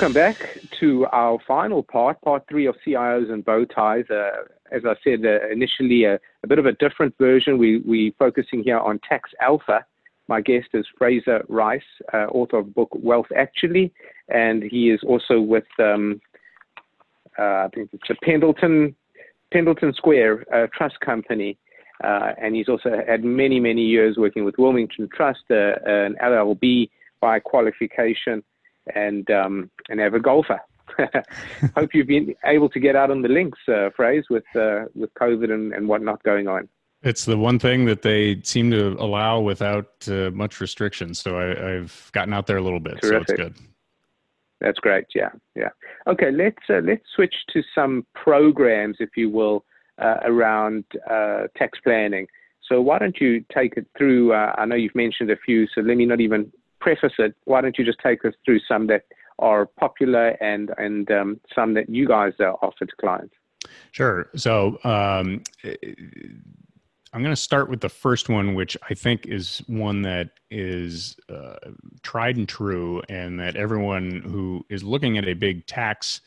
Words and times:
Welcome 0.00 0.14
back 0.14 0.58
to 0.78 1.06
our 1.12 1.38
final 1.46 1.82
part, 1.82 2.22
part 2.22 2.44
three 2.48 2.64
of 2.64 2.74
CIOs 2.86 3.30
and 3.30 3.44
bow 3.44 3.66
ties. 3.66 4.08
Uh, 4.08 4.30
as 4.72 4.86
I 4.86 4.94
said 5.04 5.26
uh, 5.26 5.46
initially, 5.50 6.04
a, 6.04 6.14
a, 6.42 6.46
bit 6.48 6.58
of 6.58 6.64
a 6.64 6.72
different 6.72 7.14
version. 7.18 7.58
We, 7.58 7.80
we're 7.84 8.12
focusing 8.18 8.62
here 8.62 8.78
on 8.78 8.98
tax 9.06 9.28
alpha. 9.42 9.84
My 10.26 10.40
guest 10.40 10.68
is 10.72 10.86
Frazer 10.96 11.44
Rice, 11.50 11.82
uh, 12.14 12.28
author 12.28 12.60
of 12.60 12.64
the 12.64 12.70
book 12.70 12.88
Wealth 12.94 13.26
Actually, 13.36 13.92
and 14.30 14.62
he 14.62 14.88
is 14.88 15.00
also 15.06 15.38
with, 15.38 15.66
um, 15.78 16.22
uh, 17.38 17.66
I 17.66 17.68
think 17.74 17.90
it's 17.92 18.08
a 18.08 18.14
Pendleton, 18.24 18.96
Pendleton 19.52 19.92
Square 19.92 20.46
uh, 20.50 20.66
Trust 20.72 20.98
Company. 21.00 21.58
Uh, 22.02 22.32
and 22.40 22.54
he's 22.54 22.70
also 22.70 23.02
had 23.06 23.22
many, 23.22 23.60
many 23.60 23.82
years 23.82 24.16
working 24.16 24.46
with 24.46 24.56
Wilmington 24.56 25.10
Trust, 25.14 25.42
an 25.50 26.16
LLB 26.22 26.88
by 27.20 27.38
qualification 27.38 28.42
and 28.94 29.30
um, 29.30 29.70
an 29.88 30.00
avid 30.00 30.22
golfer. 30.22 30.60
Hope 31.76 31.94
you've 31.94 32.06
been 32.06 32.34
able 32.44 32.68
to 32.68 32.80
get 32.80 32.96
out 32.96 33.10
on 33.10 33.22
the 33.22 33.28
links, 33.28 33.58
uh, 33.68 33.90
Frazer 33.94 34.24
with 34.30 34.44
uh, 34.54 34.84
with 34.94 35.12
COVID 35.14 35.52
and, 35.52 35.72
and 35.72 35.88
whatnot 35.88 36.22
going 36.22 36.48
on. 36.48 36.68
It's 37.02 37.24
the 37.24 37.38
one 37.38 37.58
thing 37.58 37.86
that 37.86 38.02
they 38.02 38.42
seem 38.42 38.70
to 38.72 38.96
allow 38.98 39.40
without 39.40 40.06
uh, 40.08 40.30
much 40.32 40.60
restriction. 40.60 41.14
So 41.14 41.38
I, 41.38 41.70
have 41.70 42.10
gotten 42.12 42.34
out 42.34 42.46
there 42.46 42.58
a 42.58 42.62
little 42.62 42.80
bit, 42.80 43.00
Terrific. 43.00 43.28
so 43.28 43.32
it's 43.32 43.42
good. 43.42 43.56
That's 44.60 44.78
great. 44.78 45.06
Yeah, 45.14 45.30
yeah. 45.54 45.70
Okay, 46.06 46.30
let's 46.30 46.58
uh, 46.68 46.80
let's 46.84 47.04
switch 47.14 47.34
to 47.54 47.62
some 47.74 48.06
programs, 48.14 48.96
if 49.00 49.10
you 49.16 49.30
will, 49.30 49.64
uh, 49.98 50.16
around 50.24 50.84
uh, 51.10 51.44
tax 51.56 51.78
planning. 51.82 52.26
So 52.68 52.80
why 52.80 52.98
don't 52.98 53.16
you 53.20 53.44
take 53.52 53.76
it 53.76 53.86
through? 53.96 54.34
I 54.34 54.64
know 54.64 54.76
you've 54.76 54.94
mentioned 54.94 55.30
a 55.30 55.36
few, 55.36 55.66
so 55.74 55.80
let 55.80 55.96
me 55.96 56.06
not 56.06 56.20
even 56.20 56.52
preface 56.80 57.12
it, 57.18 57.34
why 57.44 57.60
don't 57.60 57.78
you 57.78 57.84
just 57.84 57.98
take 58.02 58.24
us 58.24 58.34
through 58.44 58.60
some 58.68 58.86
that 58.88 59.04
are 59.38 59.66
popular 59.66 60.30
and 60.42 60.70
and 60.78 61.10
um, 61.10 61.40
some 61.54 61.74
that 61.74 61.88
you 61.88 62.06
guys 62.06 62.32
offer 62.40 62.84
to 62.84 62.96
clients? 63.00 63.34
Sure. 63.92 64.28
So 64.36 64.78
um, 64.84 65.42
I'm 67.12 67.22
going 67.22 67.34
to 67.34 67.36
start 67.36 67.68
with 67.68 67.80
the 67.80 67.88
first 67.88 68.28
one, 68.28 68.54
which 68.54 68.76
I 68.88 68.94
think 68.94 69.26
is 69.26 69.62
one 69.66 70.02
that 70.02 70.30
is 70.50 71.16
uh, 71.28 71.56
tried 72.02 72.36
and 72.36 72.48
true, 72.48 73.02
and 73.08 73.38
that 73.40 73.56
everyone 73.56 74.22
who 74.24 74.64
is 74.68 74.84
looking 74.84 75.18
at 75.18 75.26
a 75.26 75.34
big 75.34 75.66
tax 75.66 76.20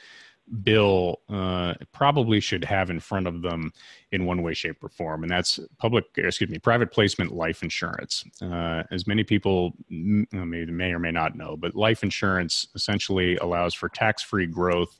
bill 0.63 1.21
uh, 1.29 1.73
probably 1.91 2.39
should 2.39 2.65
have 2.65 2.89
in 2.89 2.99
front 2.99 3.27
of 3.27 3.41
them 3.41 3.71
in 4.11 4.25
one 4.25 4.41
way, 4.41 4.53
shape, 4.53 4.83
or 4.83 4.89
form, 4.89 5.23
and 5.23 5.31
that's 5.31 5.59
public, 5.77 6.05
excuse 6.17 6.49
me, 6.49 6.59
private 6.59 6.91
placement 6.91 7.31
life 7.31 7.63
insurance. 7.63 8.23
Uh, 8.41 8.83
as 8.91 9.07
many 9.07 9.23
people 9.23 9.73
may, 9.89 10.65
may 10.65 10.91
or 10.91 10.99
may 10.99 11.11
not 11.11 11.35
know, 11.35 11.55
but 11.55 11.75
life 11.75 12.03
insurance 12.03 12.67
essentially 12.75 13.37
allows 13.37 13.73
for 13.73 13.89
tax-free 13.89 14.47
growth 14.47 14.99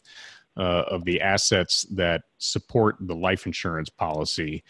uh, 0.57 0.83
of 0.87 1.03
the 1.05 1.21
assets 1.21 1.83
that 1.91 2.23
support 2.37 2.95
the 2.99 3.15
life 3.15 3.45
insurance 3.45 3.89
policy. 3.89 4.63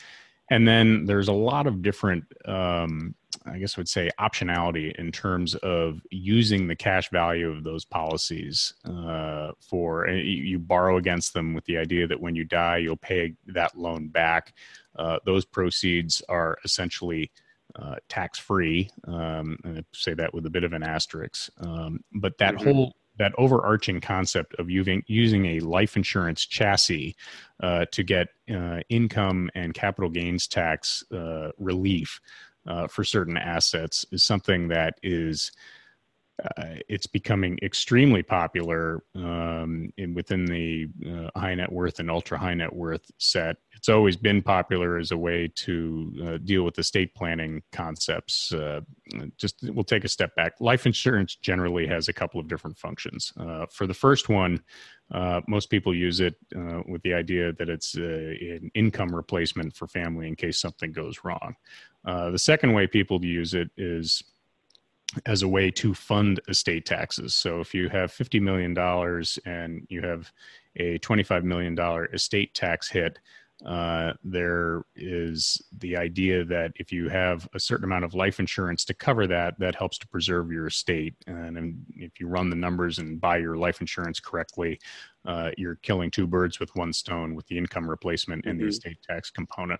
And 0.49 0.67
then 0.67 1.05
there's 1.05 1.29
a 1.29 1.33
lot 1.33 1.67
of 1.67 1.81
different 1.81 2.25
um, 2.45 3.15
I 3.45 3.57
guess 3.57 3.77
I 3.77 3.81
would 3.81 3.89
say 3.89 4.09
optionality 4.19 4.93
in 4.95 5.11
terms 5.11 5.55
of 5.55 6.01
using 6.09 6.67
the 6.67 6.75
cash 6.75 7.09
value 7.09 7.49
of 7.49 7.63
those 7.63 7.85
policies 7.85 8.73
uh, 8.85 9.51
for 9.59 10.07
you 10.07 10.59
borrow 10.59 10.97
against 10.97 11.33
them 11.33 11.53
with 11.53 11.65
the 11.65 11.77
idea 11.77 12.07
that 12.07 12.19
when 12.19 12.35
you 12.35 12.45
die 12.45 12.77
you'll 12.77 12.97
pay 12.97 13.33
that 13.47 13.77
loan 13.77 14.07
back. 14.07 14.53
Uh, 14.95 15.19
those 15.25 15.45
proceeds 15.45 16.21
are 16.29 16.57
essentially 16.63 17.31
uh, 17.75 17.95
tax 18.07 18.37
free. 18.37 18.89
Um, 19.07 19.57
and 19.63 19.79
I 19.79 19.83
say 19.93 20.13
that 20.13 20.33
with 20.33 20.45
a 20.45 20.49
bit 20.49 20.63
of 20.63 20.73
an 20.73 20.83
asterisk. 20.83 21.49
Um, 21.59 22.03
but 22.13 22.37
that 22.37 22.55
mm-hmm. 22.55 22.71
whole 22.71 22.95
that 23.17 23.33
overarching 23.37 24.01
concept 24.01 24.55
of 24.57 24.69
using 24.69 25.03
using 25.07 25.45
a 25.45 25.59
life 25.59 25.95
insurance 25.95 26.45
chassis 26.45 27.15
uh, 27.61 27.85
to 27.91 28.03
get 28.03 28.29
uh, 28.53 28.79
income 28.89 29.49
and 29.55 29.73
capital 29.73 30.09
gains 30.09 30.47
tax 30.47 31.03
uh, 31.11 31.51
relief 31.57 32.19
uh, 32.65 32.87
for 32.87 33.03
certain 33.03 33.37
assets 33.37 34.05
is 34.11 34.23
something 34.23 34.69
that 34.69 34.97
is 35.03 35.51
uh, 36.57 36.75
it's 36.89 37.07
becoming 37.07 37.57
extremely 37.61 38.21
popular 38.21 39.03
um, 39.15 39.91
in, 39.97 40.13
within 40.13 40.45
the 40.45 40.87
uh, 41.07 41.39
high 41.39 41.55
net 41.55 41.71
worth 41.71 41.99
and 41.99 42.09
ultra 42.09 42.37
high 42.37 42.53
net 42.53 42.73
worth 42.73 43.09
set. 43.17 43.57
It's 43.73 43.89
always 43.89 44.17
been 44.17 44.41
popular 44.41 44.97
as 44.97 45.11
a 45.11 45.17
way 45.17 45.49
to 45.55 46.13
uh, 46.25 46.37
deal 46.37 46.63
with 46.63 46.77
estate 46.79 47.13
planning 47.15 47.61
concepts. 47.71 48.51
Uh, 48.51 48.81
just 49.37 49.57
we'll 49.63 49.83
take 49.83 50.03
a 50.03 50.09
step 50.09 50.35
back. 50.35 50.53
Life 50.59 50.85
insurance 50.85 51.35
generally 51.35 51.87
has 51.87 52.07
a 52.07 52.13
couple 52.13 52.39
of 52.39 52.47
different 52.47 52.77
functions. 52.77 53.31
Uh, 53.37 53.65
for 53.71 53.87
the 53.87 53.93
first 53.93 54.29
one, 54.29 54.61
uh, 55.11 55.41
most 55.47 55.69
people 55.69 55.93
use 55.93 56.19
it 56.19 56.35
with 56.87 57.01
the 57.03 57.13
idea 57.13 57.53
that 57.53 57.69
it's 57.69 57.95
an 57.95 58.71
income 58.73 59.13
replacement 59.13 59.75
for 59.75 59.87
family 59.87 60.27
in 60.27 60.35
case 60.35 60.59
something 60.59 60.91
goes 60.91 61.19
wrong. 61.23 61.55
the 62.05 62.37
second 62.37 62.73
way 62.73 62.87
people 62.87 63.23
use 63.23 63.53
it 63.53 63.69
is 63.77 64.23
as 65.25 65.43
a 65.43 65.47
way 65.47 65.71
to 65.71 65.93
fund 65.93 66.39
estate 66.47 66.85
taxes. 66.85 67.33
So 67.33 67.59
if 67.59 67.73
you 67.73 67.89
have 67.89 68.11
$50 68.11 68.41
million 68.41 68.77
and 69.45 69.87
you 69.89 70.01
have 70.01 70.31
a 70.75 70.99
$25 70.99 71.43
million 71.43 71.77
estate 72.13 72.53
tax 72.53 72.89
hit, 72.89 73.19
uh, 73.65 74.11
there 74.23 74.83
is 74.95 75.61
the 75.79 75.95
idea 75.95 76.43
that 76.43 76.71
if 76.75 76.91
you 76.91 77.07
have 77.07 77.47
a 77.53 77.59
certain 77.59 77.85
amount 77.85 78.03
of 78.03 78.13
life 78.13 78.39
insurance 78.39 78.83
to 78.83 78.93
cover 78.93 79.25
that, 79.25 79.57
that 79.57 79.75
helps 79.75 79.97
to 79.97 80.07
preserve 80.07 80.51
your 80.51 80.67
estate. 80.67 81.15
And 81.27 81.85
if 81.95 82.19
you 82.19 82.27
run 82.27 82.49
the 82.49 82.57
numbers 82.57 82.99
and 82.99 83.21
buy 83.21 83.37
your 83.37 83.55
life 83.55 83.79
insurance 83.79 84.19
correctly, 84.19 84.79
uh, 85.25 85.51
you're 85.57 85.75
killing 85.75 86.11
two 86.11 86.27
birds 86.27 86.59
with 86.59 86.75
one 86.75 86.91
stone 86.91 87.35
with 87.35 87.47
the 87.47 87.57
income 87.57 87.89
replacement 87.89 88.41
mm-hmm. 88.41 88.49
and 88.49 88.59
the 88.59 88.63
mm-hmm. 88.63 88.69
estate 88.69 88.97
tax 89.07 89.29
component. 89.29 89.79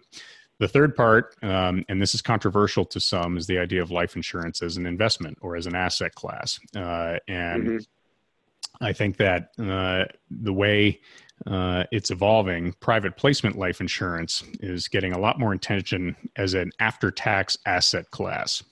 The 0.59 0.67
third 0.67 0.95
part, 0.95 1.35
um, 1.41 1.83
and 1.89 2.01
this 2.01 2.13
is 2.13 2.21
controversial 2.21 2.85
to 2.85 2.99
some, 2.99 3.37
is 3.37 3.47
the 3.47 3.57
idea 3.57 3.81
of 3.81 3.91
life 3.91 4.15
insurance 4.15 4.61
as 4.61 4.77
an 4.77 4.85
investment 4.85 5.37
or 5.41 5.55
as 5.55 5.65
an 5.65 5.75
asset 5.75 6.15
class. 6.15 6.59
Uh, 6.75 7.17
and 7.27 7.67
mm-hmm. 7.67 8.83
I 8.83 8.93
think 8.93 9.17
that 9.17 9.49
uh, 9.59 10.05
the 10.29 10.53
way 10.53 11.01
uh, 11.45 11.83
it's 11.91 12.11
evolving, 12.11 12.73
private 12.79 13.17
placement 13.17 13.57
life 13.57 13.81
insurance 13.81 14.43
is 14.59 14.87
getting 14.87 15.13
a 15.13 15.19
lot 15.19 15.39
more 15.39 15.53
attention 15.53 16.15
as 16.35 16.53
an 16.53 16.71
after 16.79 17.11
tax 17.11 17.57
asset 17.65 18.11
class, 18.11 18.63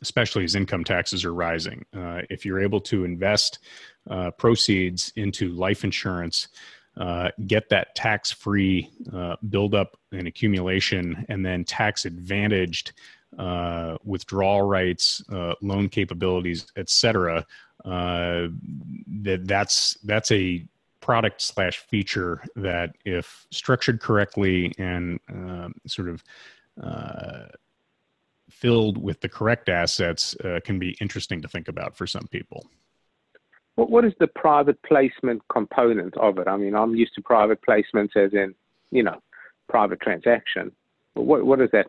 especially 0.00 0.44
as 0.44 0.54
income 0.54 0.84
taxes 0.84 1.24
are 1.24 1.34
rising. 1.34 1.84
Uh, 1.94 2.22
if 2.30 2.46
you're 2.46 2.60
able 2.60 2.80
to 2.80 3.04
invest 3.04 3.58
uh, 4.08 4.30
proceeds 4.30 5.12
into 5.16 5.50
life 5.50 5.84
insurance, 5.84 6.48
uh, 6.96 7.28
get 7.46 7.68
that 7.70 7.94
tax 7.94 8.30
free 8.30 8.90
uh, 9.12 9.36
buildup 9.48 9.96
and 10.12 10.28
accumulation, 10.28 11.24
and 11.28 11.44
then 11.44 11.64
tax 11.64 12.04
advantaged 12.04 12.92
uh, 13.38 13.96
withdrawal 14.04 14.62
rights, 14.62 15.22
uh, 15.32 15.54
loan 15.62 15.88
capabilities, 15.88 16.66
etc. 16.76 17.46
Uh, 17.84 18.48
that 19.22 19.40
that's 19.44 19.94
that's 20.04 20.30
a 20.30 20.64
product 21.00 21.40
slash 21.40 21.78
feature 21.78 22.42
that, 22.54 22.94
if 23.04 23.46
structured 23.50 24.00
correctly 24.00 24.72
and 24.78 25.18
um, 25.30 25.74
sort 25.86 26.08
of 26.08 26.22
uh, 26.80 27.46
filled 28.50 29.02
with 29.02 29.20
the 29.20 29.28
correct 29.28 29.68
assets, 29.68 30.36
can 30.64 30.78
be 30.78 30.96
interesting 31.00 31.42
to 31.42 31.48
think 31.48 31.68
about 31.68 31.96
for 31.96 32.06
some 32.06 32.26
people. 32.28 32.66
What, 33.74 33.90
what 33.90 34.04
is 34.04 34.12
the 34.20 34.26
private 34.28 34.80
placement 34.82 35.42
component 35.48 36.16
of 36.18 36.38
it? 36.38 36.46
I 36.46 36.56
mean, 36.56 36.74
I'm 36.74 36.94
used 36.94 37.14
to 37.14 37.22
private 37.22 37.60
placements 37.66 38.16
as 38.16 38.32
in, 38.32 38.54
you 38.90 39.02
know, 39.02 39.20
private 39.72 40.00
transaction. 40.00 40.70
But 41.14 41.22
what, 41.22 41.44
what 41.46 41.60
is 41.60 41.70
that? 41.72 41.86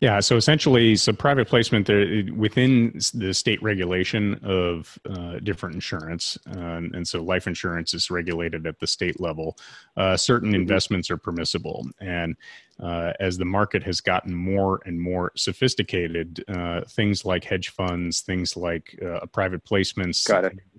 Yeah, 0.00 0.20
so 0.20 0.36
essentially, 0.36 0.96
so 0.96 1.12
private 1.12 1.46
placement 1.46 1.86
there 1.86 2.24
within 2.34 2.98
the 3.14 3.32
state 3.32 3.62
regulation 3.62 4.40
of 4.42 4.98
uh, 5.08 5.38
different 5.40 5.74
insurance, 5.74 6.36
and 6.46 7.06
so 7.06 7.22
life 7.22 7.46
insurance 7.46 7.94
is 7.94 8.10
regulated 8.10 8.66
at 8.66 8.80
the 8.80 8.86
state 8.86 9.20
level. 9.20 9.56
Uh, 9.96 10.16
certain 10.16 10.50
mm-hmm. 10.50 10.62
investments 10.62 11.10
are 11.10 11.16
permissible, 11.16 11.86
and 12.00 12.34
uh, 12.80 13.12
as 13.20 13.38
the 13.38 13.44
market 13.44 13.82
has 13.82 14.00
gotten 14.00 14.34
more 14.34 14.80
and 14.86 15.00
more 15.00 15.30
sophisticated, 15.36 16.42
uh, 16.48 16.80
things 16.88 17.24
like 17.24 17.44
hedge 17.44 17.68
funds, 17.68 18.22
things 18.22 18.56
like 18.56 18.98
uh, 19.06 19.24
private 19.26 19.64
placements, 19.64 20.28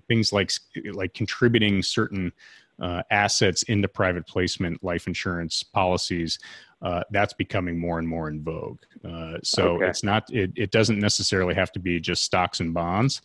things 0.08 0.32
like 0.32 0.50
like 0.92 1.14
contributing 1.14 1.82
certain 1.82 2.32
uh, 2.80 3.02
assets 3.10 3.62
into 3.64 3.88
private 3.88 4.26
placement 4.26 4.82
life 4.82 5.06
insurance 5.06 5.62
policies. 5.62 6.38
Uh, 6.80 7.02
that's 7.10 7.32
becoming 7.32 7.78
more 7.78 7.98
and 7.98 8.08
more 8.08 8.28
in 8.28 8.42
vogue. 8.42 8.80
Uh, 9.04 9.34
so 9.42 9.76
okay. 9.76 9.86
it's 9.86 10.02
not. 10.02 10.24
It, 10.32 10.52
it 10.56 10.72
doesn't 10.72 10.98
necessarily 10.98 11.54
have 11.54 11.70
to 11.72 11.78
be 11.78 12.00
just 12.00 12.24
stocks 12.24 12.60
and 12.60 12.74
bonds 12.74 13.22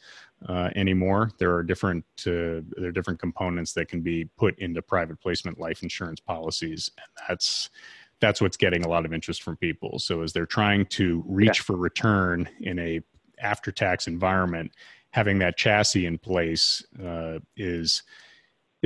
anymore. 0.76 1.32
There 1.40 1.56
are 1.56 1.64
different 1.64 2.06
there 2.24 2.62
are 2.82 2.92
different 2.92 3.20
components 3.20 3.74
that 3.74 3.88
can 3.88 4.02
be 4.02 4.26
put 4.38 4.58
into 4.60 4.82
private 4.84 5.20
placement 5.20 5.60
life 5.60 5.82
insurance 5.82 6.20
policies, 6.20 6.92
and 6.98 7.08
that's 7.28 7.72
that's 8.20 8.42
what's 8.42 8.58
getting 8.58 8.84
a 8.84 8.88
lot 8.88 9.06
of 9.06 9.14
interest 9.14 9.42
from 9.42 9.58
people. 9.58 10.00
So 10.00 10.22
as 10.22 10.34
they're 10.34 10.46
trying 10.46 10.86
to 10.88 11.24
reach 11.28 11.60
yeah. 11.60 11.64
for 11.64 11.76
return 11.76 12.48
in 12.60 12.78
a 12.78 13.02
after 13.40 13.72
tax 13.72 14.08
environment 14.08 14.72
having 15.12 15.40
that 15.40 15.58
chassis 15.58 16.06
in 16.06 16.18
place 16.18 16.86
uh, 17.04 17.40
is 17.56 18.04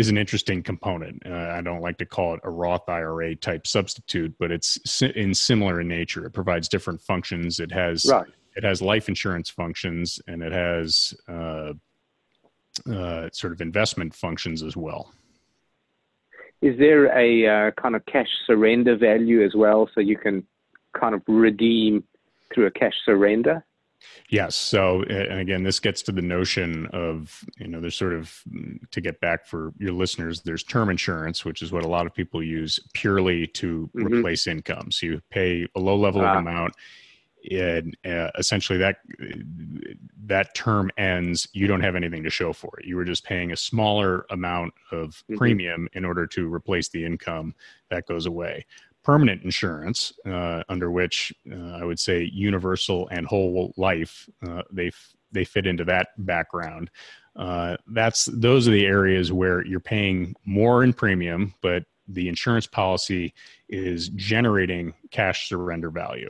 is 0.02 0.10
an 0.10 0.18
interesting 0.18 0.64
component. 0.64 1.22
Uh, 1.26 1.54
I 1.54 1.62
don't 1.62 1.82
like 1.82 2.00
to 2.00 2.08
call 2.08 2.34
it 2.34 2.40
a 2.44 2.50
Roth 2.50 2.90
IRA 2.90 3.36
type 3.36 3.68
substitute, 3.68 4.34
but 4.40 4.52
it's 4.52 4.80
si- 4.84 5.14
in 5.16 5.36
similar 5.36 5.80
in 5.80 5.88
nature. 5.88 6.26
It 6.26 6.32
provides 6.32 6.68
different 6.68 7.00
functions. 7.00 7.60
It 7.60 7.72
has 7.72 8.06
right. 8.06 8.26
it 8.56 8.64
has 8.64 8.82
life 8.82 9.10
insurance 9.10 9.52
functions, 9.52 10.20
and 10.28 10.42
it 10.42 10.52
has 10.52 11.14
uh, 11.30 11.74
uh, 12.92 13.30
sort 13.32 13.54
of 13.54 13.62
investment 13.62 14.16
functions 14.16 14.64
as 14.64 14.76
well. 14.76 15.14
Is 16.64 16.80
there 16.80 17.06
a 17.16 17.68
uh, 17.68 17.72
kind 17.72 17.96
of 17.96 18.04
cash 18.08 18.30
surrender 18.48 18.98
value 18.98 19.46
as 19.46 19.54
well, 19.56 19.88
so 19.94 20.02
you 20.02 20.18
can 20.18 20.46
kind 21.00 21.14
of 21.14 21.22
redeem 21.28 22.04
through 22.54 22.66
a 22.66 22.72
cash 22.72 22.96
surrender? 23.06 23.64
Yes. 24.30 24.56
So, 24.56 25.04
and 25.04 25.40
again, 25.40 25.64
this 25.64 25.80
gets 25.80 26.02
to 26.04 26.12
the 26.12 26.22
notion 26.22 26.88
of, 26.88 27.44
you 27.58 27.68
know, 27.68 27.80
there's 27.80 27.96
sort 27.96 28.14
of, 28.14 28.42
to 28.92 29.02
get 29.02 29.20
back 29.20 29.46
for 29.46 29.74
your 29.78 29.94
listeners, 29.94 30.42
there's 30.42 30.64
term 30.64 30.90
insurance, 30.90 31.46
which 31.46 31.62
is 31.62 31.72
what 31.72 31.84
a 31.84 31.88
lot 31.88 32.06
of 32.06 32.14
people 32.14 32.42
use 32.42 32.80
purely 32.94 33.48
to 33.48 33.90
mm-hmm. 33.96 34.14
replace 34.14 34.48
income. 34.48 34.92
So 34.92 35.06
you 35.06 35.22
pay 35.30 35.68
a 35.76 35.80
low 35.80 35.96
level 35.96 36.22
ah. 36.22 36.38
amount 36.38 36.74
and 37.50 37.98
uh, 38.06 38.30
essentially 38.38 38.78
that 38.78 38.98
that 40.26 40.54
term 40.54 40.92
ends 40.98 41.48
you 41.54 41.66
don't 41.66 41.82
have 41.82 41.96
anything 41.96 42.24
to 42.24 42.30
show 42.30 42.54
for 42.54 42.80
it 42.80 42.86
you 42.86 42.96
were 42.96 43.04
just 43.06 43.24
paying 43.24 43.52
a 43.52 43.58
smaller 43.58 44.26
amount 44.30 44.74
of 44.92 45.10
mm-hmm. 45.10 45.38
premium 45.38 45.88
in 45.94 46.06
order 46.06 46.28
to 46.28 46.54
replace 46.54 46.90
the 46.90 47.04
income 47.04 47.56
that 47.90 48.06
goes 48.06 48.26
away 48.26 48.66
permanent 49.04 49.44
insurance, 49.44 50.14
uh, 50.26 50.64
under 50.70 50.92
which 50.92 51.34
uh, 51.52 51.78
I 51.82 51.84
would 51.84 52.00
say 52.00 52.30
universal 52.32 53.08
and 53.10 53.26
whole 53.26 53.74
life, 53.78 54.30
uh, 54.48 54.64
they 54.72 54.88
f- 54.88 55.14
they 55.32 55.44
fit 55.46 55.66
into 55.66 55.84
that 55.86 56.10
background. 56.18 56.90
Uh, 57.36 57.78
that's 57.88 58.26
those 58.26 58.68
are 58.68 58.72
the 58.72 58.86
areas 58.86 59.32
where 59.32 59.66
you're 59.66 59.80
paying 59.80 60.36
more 60.46 60.84
in 60.84 60.94
premium, 60.94 61.54
but 61.62 61.84
the 62.08 62.28
insurance 62.28 62.68
policy 62.68 63.34
is 63.70 64.10
generating 64.10 64.94
cash 65.12 65.48
surrender 65.48 65.90
value. 65.90 66.30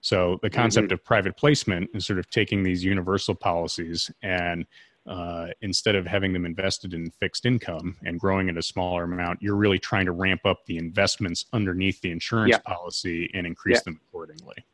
So 0.00 0.38
the 0.42 0.50
concept 0.50 0.88
mm-hmm. 0.88 0.94
of 0.94 1.04
private 1.04 1.36
placement 1.36 1.90
is 1.94 2.06
sort 2.06 2.18
of 2.18 2.28
taking 2.30 2.62
these 2.62 2.82
universal 2.82 3.34
policies 3.34 4.10
and 4.22 4.66
uh, 5.10 5.48
instead 5.60 5.96
of 5.96 6.06
having 6.06 6.32
them 6.32 6.46
invested 6.46 6.94
in 6.94 7.10
fixed 7.10 7.44
income 7.44 7.96
and 8.04 8.18
growing 8.20 8.48
at 8.48 8.56
a 8.56 8.62
smaller 8.62 9.02
amount, 9.02 9.42
you're 9.42 9.56
really 9.56 9.78
trying 9.78 10.06
to 10.06 10.12
ramp 10.12 10.42
up 10.44 10.64
the 10.66 10.78
investments 10.78 11.46
underneath 11.52 12.00
the 12.00 12.12
insurance 12.12 12.52
yeah. 12.52 12.58
policy 12.58 13.28
and 13.34 13.44
increase 13.46 13.78
yeah. 13.78 13.82
them 13.86 14.00
accordingly. 14.08 14.64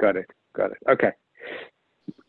Got 0.00 0.16
it. 0.16 0.26
Got 0.54 0.72
it. 0.72 0.78
Okay. 0.88 1.12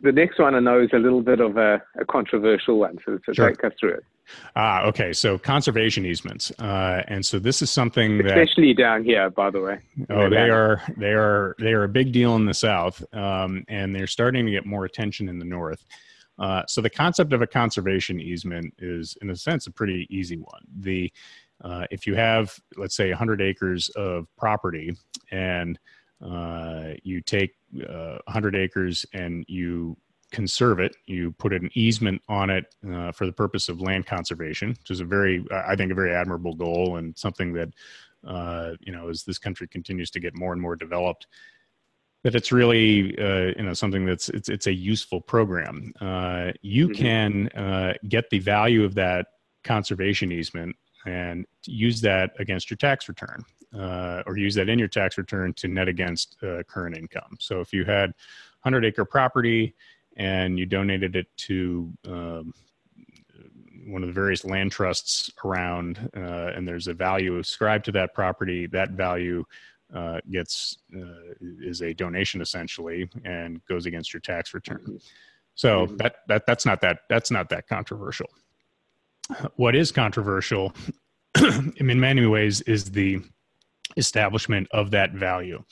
The 0.02 0.12
next 0.12 0.40
one 0.40 0.56
I 0.56 0.60
know 0.60 0.82
is 0.82 0.90
a 0.94 0.98
little 0.98 1.22
bit 1.22 1.40
of 1.40 1.58
a, 1.58 1.82
a 1.98 2.06
controversial 2.06 2.80
one, 2.80 2.98
so, 3.06 3.18
so 3.26 3.34
sure. 3.34 3.50
take 3.50 3.64
us 3.64 3.72
through 3.80 3.94
it. 3.94 4.04
Ah, 4.56 4.84
okay. 4.84 5.14
So 5.14 5.38
conservation 5.38 6.06
easements, 6.06 6.52
uh, 6.60 7.04
and 7.08 7.26
so 7.26 7.40
this 7.40 7.62
is 7.62 7.70
something 7.70 8.18
that 8.20 8.38
especially 8.38 8.74
down 8.74 9.04
here, 9.04 9.30
by 9.30 9.50
the 9.50 9.62
way. 9.62 9.80
Oh, 10.10 10.30
they 10.30 10.50
are 10.50 10.82
they 10.98 11.12
are 11.12 11.56
they 11.60 11.74
are 11.74 11.84
a 11.84 11.90
big 11.90 12.12
deal 12.12 12.36
in 12.36 12.46
the 12.46 12.54
south, 12.54 13.04
um, 13.14 13.66
and 13.68 13.94
they're 13.96 14.08
starting 14.08 14.46
to 14.46 14.52
get 14.52 14.66
more 14.66 14.86
attention 14.86 15.28
in 15.28 15.40
the 15.40 15.46
north. 15.46 15.84
Uh, 16.40 16.64
so 16.68 16.82
the 16.82 16.90
concept 16.90 17.34
of 17.34 17.42
a 17.42 17.48
conservation 17.48 18.20
easement 18.20 18.74
is, 18.80 19.18
in 19.22 19.30
a 19.30 19.36
sense, 19.36 19.68
a 19.68 19.72
pretty 19.72 20.08
easy 20.10 20.38
one. 20.38 20.62
The 20.80 21.12
uh, 21.64 21.86
if 21.92 22.08
you 22.08 22.16
have, 22.16 22.58
let's 22.76 22.96
say, 22.96 23.10
100 23.10 23.40
acres 23.40 23.90
of 23.90 24.28
property, 24.36 24.96
and 25.32 25.78
uh, 26.26 26.94
you 27.04 27.22
take 27.22 27.56
100 27.72 28.56
uh, 28.56 28.58
acres 28.58 29.06
and 29.14 29.46
you 29.48 29.96
conserve 30.32 30.80
it, 30.80 30.96
you 31.06 31.32
put 31.34 31.54
an 31.54 31.70
easement 31.74 32.22
on 32.28 32.50
it 32.50 32.74
uh, 32.92 33.12
for 33.12 33.26
the 33.26 33.32
purpose 33.32 33.70
of 33.70 33.82
land 33.82 34.06
conservation, 34.08 34.70
which 34.70 34.90
is 34.90 35.02
a 35.02 35.06
very, 35.06 35.46
I 35.52 35.76
think, 35.76 35.92
a 35.92 35.96
very 35.96 36.16
admirable 36.16 36.56
goal 36.56 36.98
and 36.98 37.18
something 37.18 37.54
that, 37.54 37.70
you 38.80 38.92
know, 38.92 39.10
as 39.10 39.24
this 39.24 39.38
country 39.38 39.68
continues 39.68 40.10
to 40.12 40.20
get 40.20 40.36
more 40.36 40.54
and 40.54 40.62
more 40.62 40.76
developed, 40.76 41.28
that 42.24 42.36
it's 42.36 42.52
really 42.52 43.18
uh, 43.18 43.54
you 43.58 43.64
know 43.64 43.74
something 43.74 44.06
that's 44.06 44.30
it's 44.30 44.50
it's 44.50 44.68
a 44.68 44.74
useful 44.74 45.22
program. 45.22 45.94
Uh, 46.00 46.52
you 46.62 46.88
mm-hmm. 46.88 47.02
can 47.02 47.48
uh, 47.50 47.94
get 48.08 48.30
the 48.30 48.40
value 48.40 48.84
of 48.84 48.96
that 48.96 49.28
conservation 49.64 50.32
easement 50.32 50.76
and 51.06 51.46
use 51.66 52.02
that 52.02 52.32
against 52.40 52.70
your 52.70 52.78
tax 52.78 53.10
return, 53.10 53.44
uh, 53.76 54.22
or 54.26 54.38
use 54.38 54.56
that 54.56 54.70
in 54.70 54.78
your 54.78 54.88
tax 54.88 55.18
return 55.18 55.54
to 55.54 55.68
net 55.68 55.88
against 55.88 56.38
uh, 56.44 56.62
current 56.64 56.96
income. 56.96 57.38
So 57.40 57.60
if 57.60 57.74
you 57.74 57.86
had 57.86 58.12
100 58.64 58.86
acre 58.86 59.06
property 59.06 59.76
and 60.18 60.60
you 60.60 60.66
donated 60.66 61.16
it 61.16 61.26
to 61.38 61.92
um, 62.06 62.54
one 63.88 64.04
of 64.04 64.08
the 64.08 64.14
various 64.14 64.46
land 64.46 64.72
trusts 64.72 65.32
around, 65.44 66.12
uh, 66.16 66.52
and 66.56 66.68
there's 66.68 66.88
a 66.88 66.94
value 66.94 67.40
ascribed 67.40 67.86
to 67.86 67.92
that 67.94 68.14
property, 68.14 68.68
that 68.68 68.92
value 68.92 69.44
uh, 69.94 70.20
gets 70.30 70.78
uh, 70.96 71.34
is 71.62 71.82
a 71.82 71.94
donation 71.94 72.42
essentially 72.42 73.10
and 73.26 73.64
goes 73.66 73.86
against 73.86 74.14
your 74.14 74.22
tax 74.22 74.54
return. 74.54 74.80
Mm-hmm. 74.80 74.96
So 75.56 75.86
mm-hmm. 75.86 75.98
that 75.98 76.16
that 76.28 76.46
that's 76.46 76.66
not 76.66 76.82
that 76.82 77.00
that's 77.10 77.32
not 77.32 77.50
that 77.50 77.68
controversial. 77.68 78.28
What 79.56 79.76
is 79.76 79.92
controversial, 79.92 80.74
in 81.78 82.00
many 82.00 82.26
ways, 82.26 82.62
is 82.62 82.92
the 82.92 83.22
establishment 83.98 84.68
of 84.72 84.92
that 84.92 85.14
value. 85.14 85.64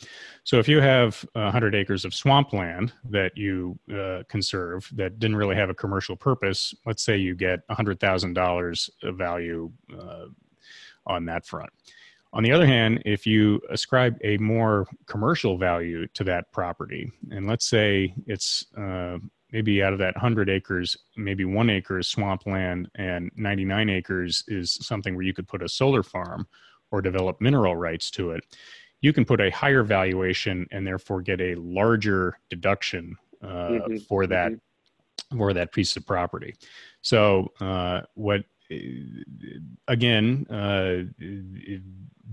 So 0.44 0.60
if 0.60 0.68
you 0.68 0.82
have 0.82 1.26
100 1.34 1.76
acres 1.76 2.06
of 2.06 2.14
swampland 2.14 2.92
that 3.10 3.38
you 3.38 3.78
uh, 3.94 4.24
conserve 4.28 4.90
that 4.96 5.20
didn't 5.20 5.38
really 5.38 5.56
have 5.56 5.70
a 5.70 5.74
commercial 5.74 6.16
purpose, 6.16 6.74
let's 6.86 7.04
say 7.04 7.18
you 7.18 7.36
get 7.36 7.68
$100,000 7.70 8.90
of 9.04 9.18
value 9.18 9.72
uh, 9.98 10.26
on 11.06 11.26
that 11.26 11.46
front. 11.46 11.72
On 12.32 12.44
the 12.44 12.52
other 12.52 12.68
hand, 12.68 13.02
if 13.06 13.26
you 13.26 13.60
ascribe 13.70 14.18
a 14.24 14.38
more 14.38 14.88
commercial 15.08 15.58
value 15.58 16.06
to 16.14 16.24
that 16.26 16.52
property, 16.52 17.12
and 17.32 17.48
let's 17.48 17.68
say 17.68 18.14
it's 18.28 18.68
uh, 18.78 19.18
maybe 19.52 19.82
out 19.82 19.94
of 19.94 20.00
that 20.00 20.16
100 20.16 20.50
acres, 20.50 20.96
maybe 21.18 21.46
one 21.46 21.70
acre 21.70 21.98
is 21.98 22.08
swampland 22.08 22.90
and 22.96 23.32
99 23.36 23.90
acres 23.90 24.44
is 24.48 24.74
something 24.82 25.16
where 25.16 25.26
you 25.26 25.34
could 25.34 25.48
put 25.48 25.64
a 25.64 25.70
solar 25.70 26.04
farm 26.04 26.48
or 26.92 27.02
develop 27.02 27.42
mineral 27.42 27.76
rights 27.76 28.12
to 28.12 28.32
it, 28.32 28.44
you 29.02 29.14
can 29.14 29.26
put 29.26 29.42
a 29.42 29.50
higher 29.50 29.84
valuation 29.84 30.68
and 30.72 30.86
therefore 30.86 31.22
get 31.22 31.40
a 31.42 31.56
larger 31.56 32.38
deduction 32.50 33.16
uh, 33.42 33.48
mm-hmm. 33.48 33.98
for 33.98 34.28
that 34.28 34.52
mm-hmm. 34.52 35.38
for 35.38 35.54
that 35.54 35.72
piece 35.72 35.96
of 35.96 36.06
property. 36.06 36.56
So 37.02 37.52
uh, 37.60 38.02
what 38.16 38.44
again, 39.88 40.46
uh, 40.50 41.04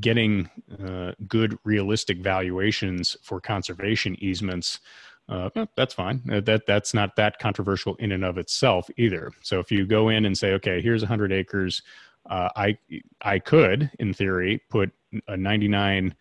getting 0.00 0.50
uh, 0.84 1.12
good, 1.26 1.58
realistic 1.64 2.18
valuations 2.18 3.16
for 3.22 3.40
conservation 3.40 4.16
easements. 4.22 4.80
Uh, 5.28 5.50
that's 5.76 5.94
fine. 5.94 6.22
Uh, 6.30 6.40
that 6.40 6.66
that's 6.66 6.94
not 6.94 7.16
that 7.16 7.38
controversial 7.38 7.96
in 7.96 8.12
and 8.12 8.24
of 8.24 8.38
itself 8.38 8.88
either. 8.96 9.32
So 9.42 9.58
if 9.58 9.72
you 9.72 9.86
go 9.86 10.08
in 10.08 10.24
and 10.24 10.36
say, 10.36 10.52
okay, 10.52 10.80
here's 10.80 11.02
100 11.02 11.32
acres, 11.32 11.82
uh, 12.30 12.48
I 12.54 12.78
I 13.22 13.38
could, 13.38 13.90
in 13.98 14.12
theory, 14.12 14.62
put 14.70 14.92
a 15.28 15.36
99 15.36 16.14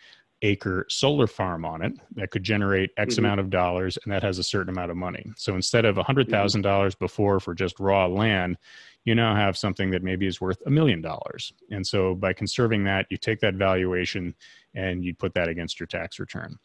acre 0.45 0.85
solar 0.89 1.27
farm 1.27 1.65
on 1.65 1.81
it 1.81 1.93
that 2.13 2.29
could 2.29 2.43
generate 2.43 2.91
X 2.97 3.15
mm-hmm. 3.15 3.25
amount 3.25 3.39
of 3.39 3.49
dollars, 3.49 3.97
and 4.03 4.13
that 4.13 4.23
has 4.23 4.37
a 4.37 4.43
certain 4.43 4.69
amount 4.69 4.91
of 4.91 4.97
money. 4.97 5.25
So 5.35 5.55
instead 5.55 5.85
of 5.85 5.95
$100,000 5.95 6.27
mm-hmm. 6.29 6.61
dollars 6.61 6.95
before 6.95 7.39
for 7.39 7.53
just 7.53 7.79
raw 7.79 8.05
land, 8.05 8.57
you 9.03 9.15
now 9.15 9.35
have 9.35 9.57
something 9.57 9.91
that 9.91 10.03
maybe 10.03 10.27
is 10.27 10.39
worth 10.39 10.61
a 10.65 10.69
million 10.69 11.01
dollars. 11.01 11.53
And 11.71 11.85
so 11.85 12.15
by 12.15 12.33
conserving 12.33 12.83
that, 12.85 13.07
you 13.09 13.17
take 13.17 13.39
that 13.41 13.55
valuation 13.55 14.35
and 14.73 15.03
you 15.03 15.13
put 15.13 15.33
that 15.33 15.47
against 15.47 15.79
your 15.79 15.87
tax 15.87 16.19
return. 16.19 16.57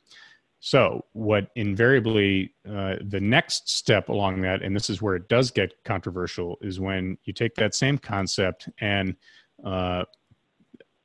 So, 0.62 1.06
what 1.12 1.49
invariably 1.56 2.52
uh, 2.68 2.96
the 3.00 3.20
next 3.20 3.70
step 3.70 4.10
along 4.10 4.42
that, 4.42 4.62
and 4.62 4.76
this 4.76 4.90
is 4.90 5.00
where 5.00 5.16
it 5.16 5.26
does 5.26 5.50
get 5.50 5.72
controversial, 5.84 6.58
is 6.60 6.78
when 6.78 7.16
you 7.25 7.32
take 7.32 7.54
that 7.54 7.75
same 7.75 7.96
concept 7.96 8.68
and 8.78 9.16
uh, 9.64 10.04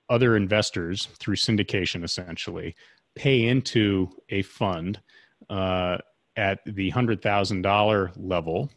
other 0.10 0.36
investors 0.36 1.08
through 1.20 1.36
syndication 1.36 2.04
essentially 2.04 2.76
pay 3.16 3.48
into 3.48 4.10
a 4.30 4.42
fund 4.44 5.00
uh, 5.50 5.98
at 6.36 6.60
the 6.66 6.92
$100,000 6.92 8.12
level. 8.18 8.70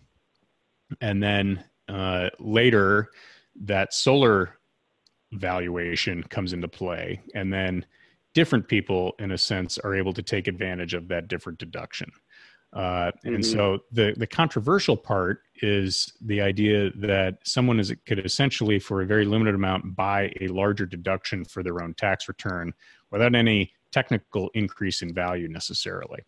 And 1.01 1.23
then 1.23 1.65
uh, 1.89 2.31
later, 2.39 3.11
that 3.63 3.93
solar 3.93 4.59
valuation 5.33 6.23
comes 6.25 6.53
into 6.53 6.69
play. 6.69 7.21
And 7.35 7.53
then 7.53 7.85
different 8.35 8.69
people, 8.69 9.15
in 9.19 9.33
a 9.33 9.39
sense, 9.39 9.79
are 9.79 9.95
able 9.95 10.13
to 10.13 10.23
take 10.23 10.47
advantage 10.47 10.95
of 10.95 11.09
that 11.09 11.29
different 11.29 11.59
deduction. 11.59 12.11
Uh, 12.73 13.11
and 13.25 13.39
mm-hmm. 13.39 13.43
so 13.43 13.79
the 13.93 14.15
the 14.19 14.27
controversial 14.27 14.97
part 14.97 15.41
is 15.63 16.13
the 16.21 16.41
idea 16.41 16.91
that 16.95 17.39
someone 17.43 17.81
is 17.81 17.93
could 18.07 18.25
essentially, 18.25 18.79
for 18.79 19.01
a 19.01 19.07
very 19.07 19.25
limited 19.25 19.55
amount, 19.55 19.97
buy 19.97 20.31
a 20.41 20.49
larger 20.49 20.85
deduction 20.85 21.45
for 21.45 21.63
their 21.63 21.83
own 21.83 21.95
tax 21.95 22.29
return 22.29 22.73
without 23.11 23.35
any 23.35 23.73
technical 23.91 24.51
increase 24.55 25.01
in 25.01 25.15
value 25.15 25.49
necessarily. 25.49 26.21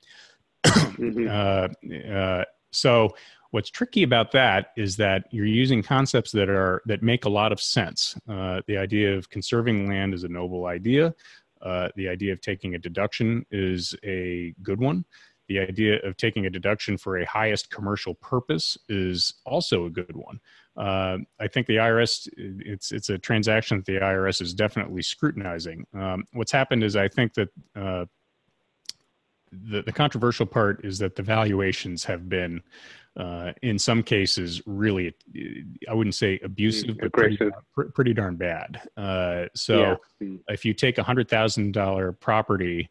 mm-hmm. 0.64 1.28
uh, 1.28 2.10
uh, 2.14 2.44
So 2.70 3.10
what's 3.50 3.70
tricky 3.70 4.02
about 4.02 4.32
that 4.32 4.72
is 4.76 4.96
that 4.96 5.24
you're 5.30 5.44
using 5.44 5.82
concepts 5.82 6.32
that 6.32 6.48
are 6.48 6.82
that 6.86 7.02
make 7.02 7.24
a 7.24 7.28
lot 7.28 7.52
of 7.52 7.60
sense. 7.60 8.16
Uh, 8.28 8.60
the 8.66 8.76
idea 8.76 9.14
of 9.14 9.28
conserving 9.28 9.88
land 9.88 10.14
is 10.14 10.24
a 10.24 10.28
noble 10.28 10.66
idea. 10.66 11.14
Uh, 11.60 11.88
the 11.96 12.08
idea 12.08 12.32
of 12.32 12.40
taking 12.40 12.74
a 12.74 12.78
deduction 12.78 13.44
is 13.50 13.94
a 14.04 14.54
good 14.62 14.80
one. 14.80 15.04
The 15.50 15.58
idea 15.58 15.98
of 16.04 16.16
taking 16.16 16.46
a 16.46 16.50
deduction 16.50 16.96
for 16.96 17.18
a 17.18 17.26
highest 17.26 17.70
commercial 17.70 18.14
purpose 18.14 18.78
is 18.88 19.34
also 19.44 19.84
a 19.84 19.90
good 19.90 20.14
one. 20.14 20.38
Uh, 20.76 21.18
I 21.40 21.48
think 21.48 21.66
the 21.66 21.74
IRS 21.74 22.28
it's 22.36 22.92
it's 22.92 23.08
a 23.08 23.18
transaction 23.18 23.78
that 23.78 23.86
the 23.86 23.98
IRS 23.98 24.40
is 24.40 24.54
definitely 24.54 25.02
scrutinizing. 25.02 25.88
Um, 25.92 26.22
what's 26.34 26.52
happened 26.52 26.84
is 26.84 26.94
I 26.94 27.08
think 27.08 27.34
that 27.34 27.48
uh, 27.74 28.04
the 29.50 29.82
the 29.82 29.92
controversial 29.92 30.46
part 30.46 30.84
is 30.84 31.00
that 31.00 31.16
the 31.16 31.22
valuations 31.24 32.04
have 32.04 32.28
been 32.28 32.62
uh, 33.16 33.50
in 33.62 33.76
some 33.76 34.04
cases 34.04 34.62
really 34.66 35.12
i 35.88 35.92
wouldn't 35.92 36.14
say 36.14 36.38
abusive 36.44 36.96
but 36.96 37.12
pretty, 37.12 37.38
pretty, 37.92 38.14
darn 38.14 38.36
bad 38.36 38.80
uh, 38.96 39.46
so 39.52 39.98
yeah. 40.20 40.36
if 40.48 40.64
you 40.64 40.72
take 40.72 40.98
a 40.98 41.02
hundred 41.02 41.28
thousand 41.28 41.72
dollar 41.72 42.12
property 42.12 42.88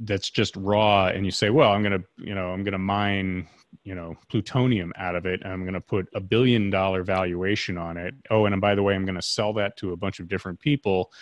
that's 0.00 0.30
just 0.30 0.56
raw 0.56 1.06
and 1.06 1.24
you 1.24 1.30
say 1.30 1.50
well 1.50 1.72
i'm 1.72 1.82
gonna 1.82 2.02
you 2.18 2.34
know 2.34 2.50
i'm 2.50 2.64
gonna 2.64 2.78
mine 2.78 3.46
you 3.84 3.94
know 3.94 4.14
plutonium 4.28 4.92
out 4.96 5.14
of 5.14 5.24
it 5.26 5.40
and 5.42 5.52
i'm 5.52 5.64
gonna 5.64 5.80
put 5.80 6.08
a 6.14 6.20
billion 6.20 6.70
dollar 6.70 7.02
valuation 7.04 7.78
on 7.78 7.96
it 7.96 8.14
oh 8.30 8.46
and 8.46 8.60
by 8.60 8.74
the 8.74 8.82
way 8.82 8.94
i'm 8.94 9.04
gonna 9.04 9.22
sell 9.22 9.52
that 9.52 9.76
to 9.76 9.92
a 9.92 9.96
bunch 9.96 10.18
of 10.20 10.28
different 10.28 10.58
people 10.58 11.12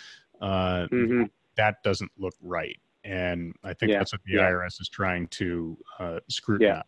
uh, 0.41 0.87
mm-hmm. 0.91 1.23
that 1.55 1.81
doesn't 1.83 2.11
look 2.17 2.33
right 2.41 2.79
and 3.03 3.53
i 3.63 3.73
think 3.73 3.91
yeah. 3.91 3.99
that's 3.99 4.11
what 4.11 4.21
the 4.25 4.33
yeah. 4.33 4.49
irs 4.49 4.81
is 4.81 4.89
trying 4.89 5.27
to 5.27 5.77
uh, 5.99 6.19
scrutinize 6.27 6.83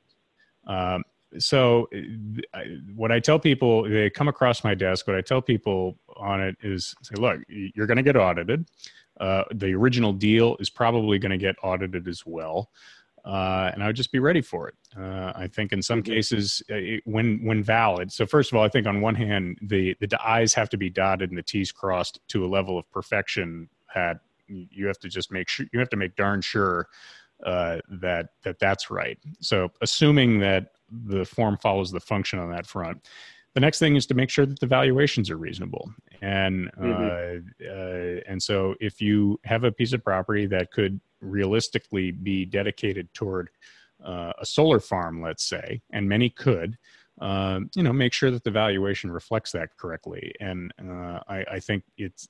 um, 0.68 1.04
so 1.38 1.88
what 2.96 3.12
I 3.12 3.20
tell 3.20 3.40
people, 3.40 3.88
they 3.90 4.10
come 4.10 4.28
across 4.28 4.64
my 4.64 4.74
desk. 4.74 5.08
What 5.08 5.16
I 5.16 5.22
tell 5.22 5.42
people 5.42 5.98
on 6.16 6.42
it 6.42 6.56
is, 6.62 6.96
say, 7.02 7.16
look, 7.16 7.42
you're 7.50 7.88
going 7.88 7.98
to 7.98 8.04
get 8.04 8.16
audited. 8.16 8.68
Uh, 9.20 9.44
the 9.54 9.74
original 9.74 10.14
deal 10.14 10.58
is 10.60 10.70
probably 10.70 11.20
going 11.20 11.32
to 11.32 11.38
get 11.38 11.56
audited 11.64 12.08
as 12.08 12.26
well, 12.26 12.70
uh, 13.24 13.72
and 13.74 13.84
I 13.84 13.88
would 13.88 13.96
just 13.96 14.12
be 14.12 14.20
ready 14.20 14.42
for 14.42 14.68
it. 14.68 14.76
Uh, 14.98 15.34
I 15.36 15.48
think 15.48 15.74
in 15.74 15.82
some 15.82 16.04
mm-hmm. 16.04 16.14
cases, 16.14 16.62
uh, 16.70 16.76
it, 16.76 17.02
when 17.06 17.44
when 17.44 17.64
valid. 17.64 18.12
So 18.12 18.26
first 18.26 18.52
of 18.52 18.58
all, 18.58 18.64
I 18.64 18.70
think 18.70 18.88
on 18.88 19.02
one 19.02 19.16
hand, 19.16 19.58
the 19.62 19.96
the 20.00 20.18
I's 20.22 20.54
have 20.54 20.70
to 20.70 20.78
be 20.78 20.90
dotted 20.90 21.30
and 21.30 21.38
the 21.38 21.44
T's 21.44 21.72
crossed 21.72 22.20
to 22.30 22.46
a 22.46 22.48
level 22.48 22.78
of 22.78 22.90
perfection 22.92 23.70
that 23.94 24.20
you 24.48 24.86
have 24.88 25.00
to 25.00 25.10
just 25.10 25.32
make 25.32 25.50
sure 25.50 25.66
you 25.74 25.80
have 25.80 25.90
to 25.90 25.98
make 25.98 26.16
darn 26.16 26.42
sure 26.42 26.88
uh, 27.46 27.80
that 27.90 28.28
that 28.44 28.60
that's 28.60 28.90
right. 28.90 29.18
So 29.40 29.72
assuming 29.82 30.40
that 30.40 30.72
the 30.92 31.26
form 31.26 31.58
follows 31.58 31.92
the 31.92 32.00
function 32.00 32.40
on 32.40 32.52
that 32.52 32.68
front. 32.68 33.08
The 33.56 33.62
next 33.62 33.80
thing 33.80 33.96
is 33.96 34.06
to 34.08 34.14
make 34.14 34.30
sure 34.30 34.46
that 34.46 34.60
the 34.60 34.68
valuations 34.68 35.32
are 35.32 35.38
reasonable, 35.38 35.90
and 36.22 36.70
mm-hmm. 36.74 37.66
uh, 37.66 37.68
uh, 37.68 38.20
and 38.28 38.44
so 38.44 38.76
if 38.82 39.02
you 39.02 39.40
have 39.46 39.64
a 39.64 39.72
piece 39.72 39.94
of 39.94 40.04
property 40.04 40.46
that 40.48 40.72
could 40.72 41.00
realistically 41.22 42.12
be 42.12 42.46
dedicated 42.46 43.12
toward 43.14 43.50
uh, 44.04 44.34
a 44.40 44.46
solar 44.46 44.82
farm, 44.82 45.22
let's 45.22 45.46
say, 45.46 45.82
and 45.92 46.08
many 46.08 46.30
could, 46.30 46.78
uh, 47.22 47.62
you 47.76 47.84
know, 47.84 47.94
make 47.94 48.12
sure 48.12 48.30
that 48.30 48.44
the 48.44 48.52
valuation 48.52 49.10
reflects 49.10 49.54
that 49.54 49.76
correctly. 49.78 50.34
And 50.42 50.74
uh, 50.80 51.22
I, 51.30 51.46
I, 51.54 51.60
think 51.62 51.84
it's, 51.98 52.28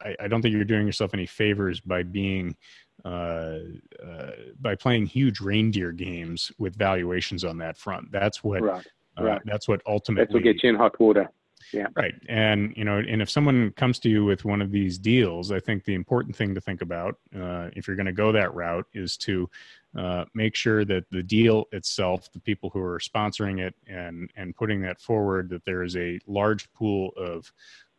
I, 0.00 0.14
I, 0.20 0.28
don't 0.28 0.42
think 0.42 0.54
you're 0.54 0.64
doing 0.64 0.86
yourself 0.86 1.12
any 1.12 1.26
favors 1.26 1.80
by 1.80 2.04
being 2.04 2.56
uh, 3.04 3.58
uh, 4.00 4.30
by 4.60 4.76
playing 4.76 5.06
huge 5.06 5.40
reindeer 5.40 5.90
games 5.90 6.52
with 6.58 6.76
valuations 6.76 7.42
on 7.42 7.58
that 7.58 7.76
front. 7.76 8.12
That's 8.12 8.44
what 8.44 8.62
right. 8.62 8.86
Uh, 9.18 9.24
right. 9.24 9.42
that's 9.44 9.68
what 9.68 9.82
ultimately 9.86 10.24
that's 10.24 10.34
what 10.34 10.42
gets 10.42 10.62
you 10.62 10.70
in 10.70 10.76
hot 10.76 10.98
water. 10.98 11.28
Yeah. 11.72 11.86
Right. 11.94 12.14
And 12.28 12.74
you 12.76 12.84
know, 12.84 12.98
and 12.98 13.22
if 13.22 13.30
someone 13.30 13.70
comes 13.72 13.98
to 14.00 14.08
you 14.08 14.24
with 14.24 14.44
one 14.44 14.60
of 14.60 14.70
these 14.70 14.98
deals, 14.98 15.52
I 15.52 15.60
think 15.60 15.84
the 15.84 15.94
important 15.94 16.36
thing 16.36 16.54
to 16.54 16.60
think 16.60 16.82
about, 16.82 17.18
uh, 17.34 17.70
if 17.74 17.86
you're 17.86 17.96
going 17.96 18.06
to 18.06 18.12
go 18.12 18.30
that 18.32 18.54
route, 18.54 18.86
is 18.92 19.16
to 19.18 19.48
uh, 19.96 20.24
make 20.34 20.54
sure 20.54 20.84
that 20.84 21.04
the 21.10 21.22
deal 21.22 21.66
itself, 21.72 22.30
the 22.32 22.40
people 22.40 22.70
who 22.70 22.80
are 22.80 22.98
sponsoring 22.98 23.60
it 23.60 23.74
and 23.86 24.30
and 24.36 24.54
putting 24.56 24.80
that 24.82 25.00
forward, 25.00 25.48
that 25.50 25.64
there 25.64 25.82
is 25.82 25.96
a 25.96 26.18
large 26.26 26.70
pool 26.72 27.12
of 27.16 27.50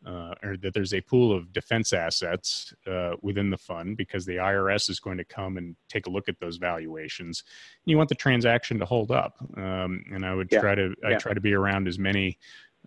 uh, 0.05 0.33
or 0.43 0.57
that 0.57 0.73
there's 0.73 0.93
a 0.93 1.01
pool 1.01 1.35
of 1.35 1.53
defense 1.53 1.93
assets 1.93 2.73
uh, 2.87 3.11
within 3.21 3.49
the 3.49 3.57
fund 3.57 3.97
because 3.97 4.25
the 4.25 4.35
IRS 4.35 4.89
is 4.89 4.99
going 4.99 5.17
to 5.17 5.25
come 5.25 5.57
and 5.57 5.75
take 5.89 6.07
a 6.07 6.09
look 6.09 6.27
at 6.27 6.39
those 6.39 6.57
valuations. 6.57 7.43
And 7.85 7.91
you 7.91 7.97
want 7.97 8.09
the 8.09 8.15
transaction 8.15 8.79
to 8.79 8.85
hold 8.85 9.11
up, 9.11 9.37
um, 9.57 10.03
and 10.11 10.25
I 10.25 10.33
would 10.33 10.49
yeah. 10.51 10.59
try 10.59 10.75
to 10.75 10.93
I 11.05 11.11
yeah. 11.11 11.17
try 11.17 11.33
to 11.33 11.41
be 11.41 11.53
around 11.53 11.87
as 11.87 11.97
many 11.97 12.37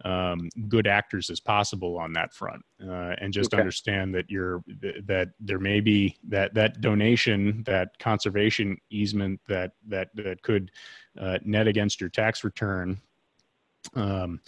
um, 0.05 0.51
good 0.69 0.87
actors 0.87 1.31
as 1.31 1.41
possible 1.41 1.99
on 1.99 2.13
that 2.13 2.35
front, 2.35 2.63
uh, 2.83 3.15
and 3.19 3.33
just 3.33 3.55
okay. 3.55 3.61
understand 3.61 4.15
that 4.15 4.31
you're 4.31 4.63
that 5.07 5.31
there 5.41 5.59
may 5.59 5.81
be 5.81 6.17
that 6.29 6.55
that 6.55 6.81
donation, 6.81 7.63
that 7.67 7.99
conservation 7.99 8.77
easement 8.91 9.41
that 9.49 9.73
that 9.89 10.11
that 10.15 10.43
could 10.43 10.71
uh, 11.19 11.39
net 11.45 11.67
against 11.67 12.01
your 12.01 12.11
tax 12.11 12.45
return. 12.45 12.99
Um, 13.95 14.41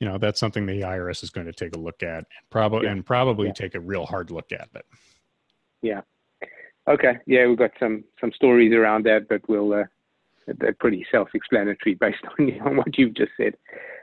you 0.00 0.06
know 0.06 0.18
that's 0.18 0.40
something 0.40 0.66
the 0.66 0.82
IRS 0.82 1.22
is 1.22 1.30
going 1.30 1.46
to 1.46 1.52
take 1.52 1.74
a 1.74 1.78
look 1.78 2.02
at 2.02 2.16
and 2.18 2.26
probably 2.50 2.86
yeah. 2.86 2.92
and 2.92 3.06
probably 3.06 3.48
yeah. 3.48 3.52
take 3.52 3.74
a 3.74 3.80
real 3.80 4.06
hard 4.06 4.30
look 4.30 4.52
at 4.52 4.68
it. 4.74 4.86
Yeah. 5.82 6.02
Okay. 6.88 7.18
Yeah, 7.26 7.46
we've 7.46 7.58
got 7.58 7.72
some 7.80 8.04
some 8.20 8.32
stories 8.32 8.72
around 8.72 9.04
that, 9.06 9.28
but 9.28 9.46
we'll 9.48 9.72
uh, 9.72 9.84
they're 10.46 10.74
pretty 10.74 11.06
self-explanatory 11.10 11.94
based 11.94 12.18
on, 12.38 12.60
on 12.60 12.76
what 12.76 12.96
you've 12.98 13.14
just 13.14 13.32
said. 13.36 13.54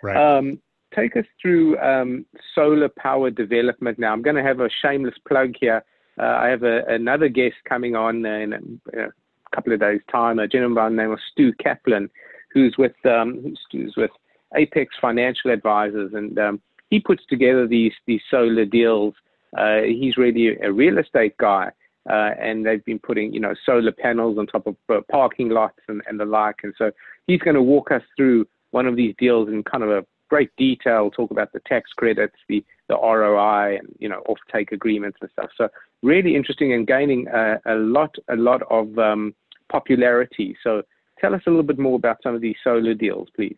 Right. 0.01 0.17
Um, 0.17 0.59
take 0.95 1.15
us 1.15 1.25
through 1.41 1.77
um, 1.79 2.25
solar 2.53 2.89
power 2.89 3.31
development 3.31 3.97
now. 3.99 4.13
I'm 4.13 4.21
going 4.21 4.35
to 4.35 4.43
have 4.43 4.59
a 4.59 4.69
shameless 4.81 5.15
plug 5.27 5.53
here. 5.59 5.83
Uh, 6.19 6.25
I 6.25 6.49
have 6.49 6.63
a, 6.63 6.83
another 6.87 7.27
guest 7.27 7.55
coming 7.67 7.95
on 7.95 8.25
in 8.25 8.53
a, 8.53 8.57
in 8.57 8.81
a, 8.93 9.07
couple 9.55 9.73
of 9.73 9.79
days' 9.79 10.01
time, 10.11 10.39
a 10.39 10.47
gentleman 10.47 10.75
by 10.75 10.89
the 10.89 10.95
name 10.95 11.11
of 11.11 11.19
Stu 11.31 11.53
Kaplan, 11.53 12.09
who's 12.51 12.75
with 12.77 12.93
um, 13.05 13.55
who's 13.71 13.93
with 13.95 14.11
Apex 14.55 14.95
Financial 14.99 15.51
Advisors, 15.51 16.13
and 16.13 16.37
um, 16.39 16.61
he 16.89 16.99
puts 16.99 17.23
together 17.27 17.67
these 17.67 17.93
these 18.05 18.21
solar 18.29 18.65
deals. 18.65 19.13
Uh, 19.57 19.81
he's 19.81 20.17
really 20.17 20.57
a 20.59 20.71
real 20.71 20.97
estate 20.97 21.37
guy, 21.37 21.71
uh, 22.09 22.31
and 22.39 22.65
they've 22.65 22.85
been 22.85 22.99
putting 22.99 23.33
you 23.33 23.39
know 23.39 23.53
solar 23.65 23.91
panels 23.91 24.37
on 24.37 24.47
top 24.47 24.67
of 24.67 24.75
uh, 24.89 25.01
parking 25.11 25.49
lots 25.49 25.79
and, 25.87 26.01
and 26.07 26.19
the 26.19 26.25
like. 26.25 26.57
And 26.63 26.73
so 26.77 26.91
he's 27.27 27.41
going 27.41 27.55
to 27.55 27.61
walk 27.61 27.91
us 27.91 28.03
through 28.15 28.45
one 28.71 28.87
of 28.87 28.95
these 28.95 29.15
deals 29.17 29.49
in 29.49 29.63
kind 29.63 29.83
of 29.83 29.89
a 29.89 30.05
great 30.29 30.49
detail. 30.57 31.11
Talk 31.11 31.31
about 31.31 31.51
the 31.53 31.61
tax 31.67 31.91
credits, 31.93 32.35
the 32.47 32.63
the 32.89 32.95
ROI, 32.95 33.77
and 33.77 33.95
you 33.99 34.09
know 34.09 34.21
offtake 34.27 34.71
agreements 34.71 35.17
and 35.21 35.29
stuff. 35.31 35.49
So 35.55 35.69
really 36.01 36.35
interesting 36.35 36.73
and 36.73 36.85
gaining 36.85 37.27
a, 37.27 37.59
a 37.65 37.75
lot 37.75 38.15
a 38.29 38.35
lot 38.35 38.61
of 38.69 38.97
um, 38.99 39.33
popularity. 39.69 40.55
So 40.63 40.83
tell 41.19 41.33
us 41.33 41.41
a 41.47 41.49
little 41.49 41.63
bit 41.63 41.79
more 41.79 41.95
about 41.95 42.21
some 42.21 42.35
of 42.35 42.41
these 42.41 42.57
solar 42.63 42.93
deals, 42.93 43.29
please. 43.35 43.57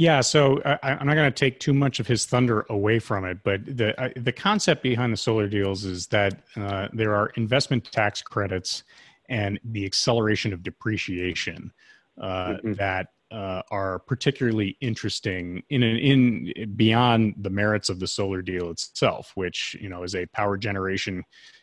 Yeah, 0.00 0.22
so 0.22 0.62
I, 0.64 0.92
am 0.92 1.06
not 1.06 1.14
going 1.14 1.30
to 1.30 1.30
take 1.30 1.60
too 1.60 1.74
much 1.74 2.00
of 2.00 2.06
his 2.06 2.24
thunder 2.24 2.64
away 2.70 3.00
from 3.00 3.26
it, 3.26 3.40
but 3.44 3.60
the 3.66 4.00
uh, 4.02 4.08
the 4.16 4.32
concept 4.32 4.82
behind 4.82 5.12
the 5.12 5.16
solar 5.18 5.46
deals 5.46 5.84
is 5.84 6.06
that 6.06 6.40
uh, 6.56 6.88
there 6.94 7.14
are 7.14 7.26
investment 7.36 7.84
tax 7.92 8.22
credits 8.22 8.84
and 9.28 9.60
the 9.62 9.84
acceleration 9.84 10.54
of 10.54 10.62
depreciation 10.62 11.70
uh, 12.18 12.24
mm-hmm. 12.24 12.72
that 12.72 13.08
uh, 13.30 13.60
are 13.70 13.98
particularly 13.98 14.74
interesting 14.80 15.62
in 15.68 15.82
an, 15.82 15.98
in 15.98 16.74
beyond 16.76 17.34
the 17.36 17.50
merits 17.50 17.90
of 17.90 18.00
the 18.00 18.06
solar 18.06 18.40
deal 18.40 18.70
itself, 18.70 19.32
which 19.34 19.76
you 19.82 19.90
know 19.90 20.02
is 20.02 20.14
a 20.14 20.24
power 20.28 20.56
generation 20.56 21.22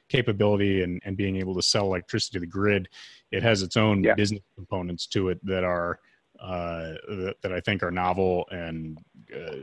capability 0.10 0.84
and, 0.84 1.02
and 1.06 1.18
being 1.18 1.38
able 1.38 1.56
to 1.56 1.64
sell 1.64 1.86
electricity 1.86 2.36
to 2.36 2.42
the 2.42 2.46
grid. 2.46 2.88
It 3.32 3.42
has 3.42 3.64
its 3.64 3.78
own 3.78 4.04
yeah. 4.04 4.14
business 4.14 4.44
components 4.56 5.08
to 5.08 5.30
it 5.30 5.44
that 5.44 5.64
are 5.64 5.98
uh, 6.40 6.94
that, 7.08 7.36
that, 7.42 7.54
I 7.54 7.60
think 7.60 7.84
are 7.84 7.92
novel 7.92 8.48
and 8.52 8.98
uh, 9.36 9.56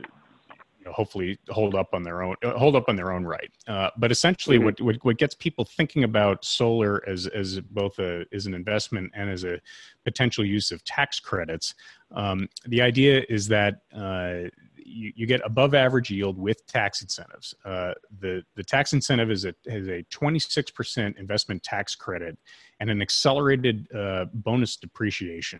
you 0.85 0.85
know, 0.85 0.91
hopefully 0.93 1.39
hold 1.49 1.73
up 1.73 1.89
on 1.93 2.03
their 2.03 2.21
own 2.21 2.35
uh, 2.43 2.51
hold 2.57 2.75
up 2.75 2.85
on 2.87 2.95
their 2.95 3.11
own 3.11 3.25
right. 3.25 3.51
Uh, 3.67 3.89
but 3.97 4.11
essentially, 4.11 4.57
mm-hmm. 4.57 4.65
what, 4.65 4.81
what, 4.81 4.95
what 5.03 5.17
gets 5.17 5.33
people 5.33 5.65
thinking 5.65 6.03
about 6.03 6.45
solar 6.45 7.07
as 7.07 7.27
as 7.27 7.59
both 7.59 7.97
a 7.99 8.25
as 8.33 8.45
an 8.45 8.53
investment 8.53 9.11
and 9.15 9.29
as 9.29 9.43
a 9.43 9.59
potential 10.03 10.45
use 10.45 10.71
of 10.71 10.83
tax 10.83 11.19
credits, 11.19 11.73
um, 12.11 12.47
the 12.67 12.81
idea 12.81 13.23
is 13.29 13.47
that 13.47 13.81
uh, 13.95 14.49
you, 14.85 15.11
you, 15.15 15.25
get 15.25 15.41
above 15.43 15.73
average 15.73 16.09
yield 16.11 16.37
with 16.37 16.65
tax 16.67 17.01
incentives. 17.01 17.53
Uh, 17.65 17.93
the 18.19 18.43
the 18.55 18.63
tax 18.63 18.93
incentive 18.93 19.31
is 19.31 19.45
a 19.45 19.53
has 19.67 19.87
a 19.87 20.03
26% 20.13 21.17
investment 21.17 21.63
tax 21.63 21.95
credit 21.95 22.37
and 22.79 22.89
an 22.89 23.01
accelerated 23.01 23.87
uh, 23.95 24.25
bonus 24.33 24.75
depreciation. 24.77 25.59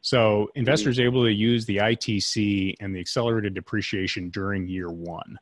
So 0.00 0.48
investors 0.54 0.98
mm-hmm. 0.98 1.06
able 1.06 1.24
to 1.24 1.32
use 1.32 1.64
the 1.66 1.76
ITC 1.76 2.74
and 2.80 2.94
the 2.94 3.00
accelerated 3.00 3.54
depreciation 3.54 4.30
during 4.30 4.66
year 4.66 4.90
one. 4.90 5.38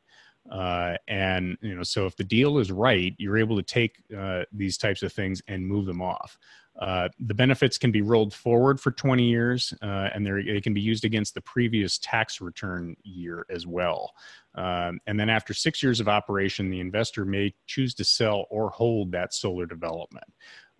Uh, 0.51 0.95
and 1.07 1.57
you 1.61 1.75
know, 1.75 1.83
so 1.83 2.05
if 2.05 2.15
the 2.15 2.23
deal 2.23 2.57
is 2.57 2.71
right, 2.71 3.15
you're 3.17 3.37
able 3.37 3.55
to 3.55 3.63
take 3.63 4.03
uh, 4.17 4.43
these 4.51 4.77
types 4.77 5.01
of 5.01 5.13
things 5.13 5.41
and 5.47 5.65
move 5.65 5.85
them 5.85 6.01
off. 6.01 6.37
Uh, 6.79 7.07
the 7.19 7.35
benefits 7.35 7.77
can 7.77 7.91
be 7.91 8.01
rolled 8.01 8.33
forward 8.33 8.79
for 8.79 8.91
20 8.91 9.23
years, 9.23 9.73
uh, 9.83 10.09
and 10.13 10.25
they 10.25 10.59
can 10.59 10.73
be 10.73 10.81
used 10.81 11.05
against 11.05 11.35
the 11.35 11.41
previous 11.41 11.99
tax 11.99 12.41
return 12.41 12.95
year 13.03 13.45
as 13.49 13.67
well. 13.67 14.11
Um, 14.55 14.99
and 15.05 15.19
then 15.19 15.29
after 15.29 15.53
six 15.53 15.83
years 15.83 15.99
of 15.99 16.07
operation, 16.07 16.71
the 16.71 16.79
investor 16.79 17.25
may 17.25 17.53
choose 17.67 17.93
to 17.95 18.03
sell 18.03 18.47
or 18.49 18.71
hold 18.71 19.11
that 19.11 19.33
solar 19.33 19.67
development. 19.67 20.25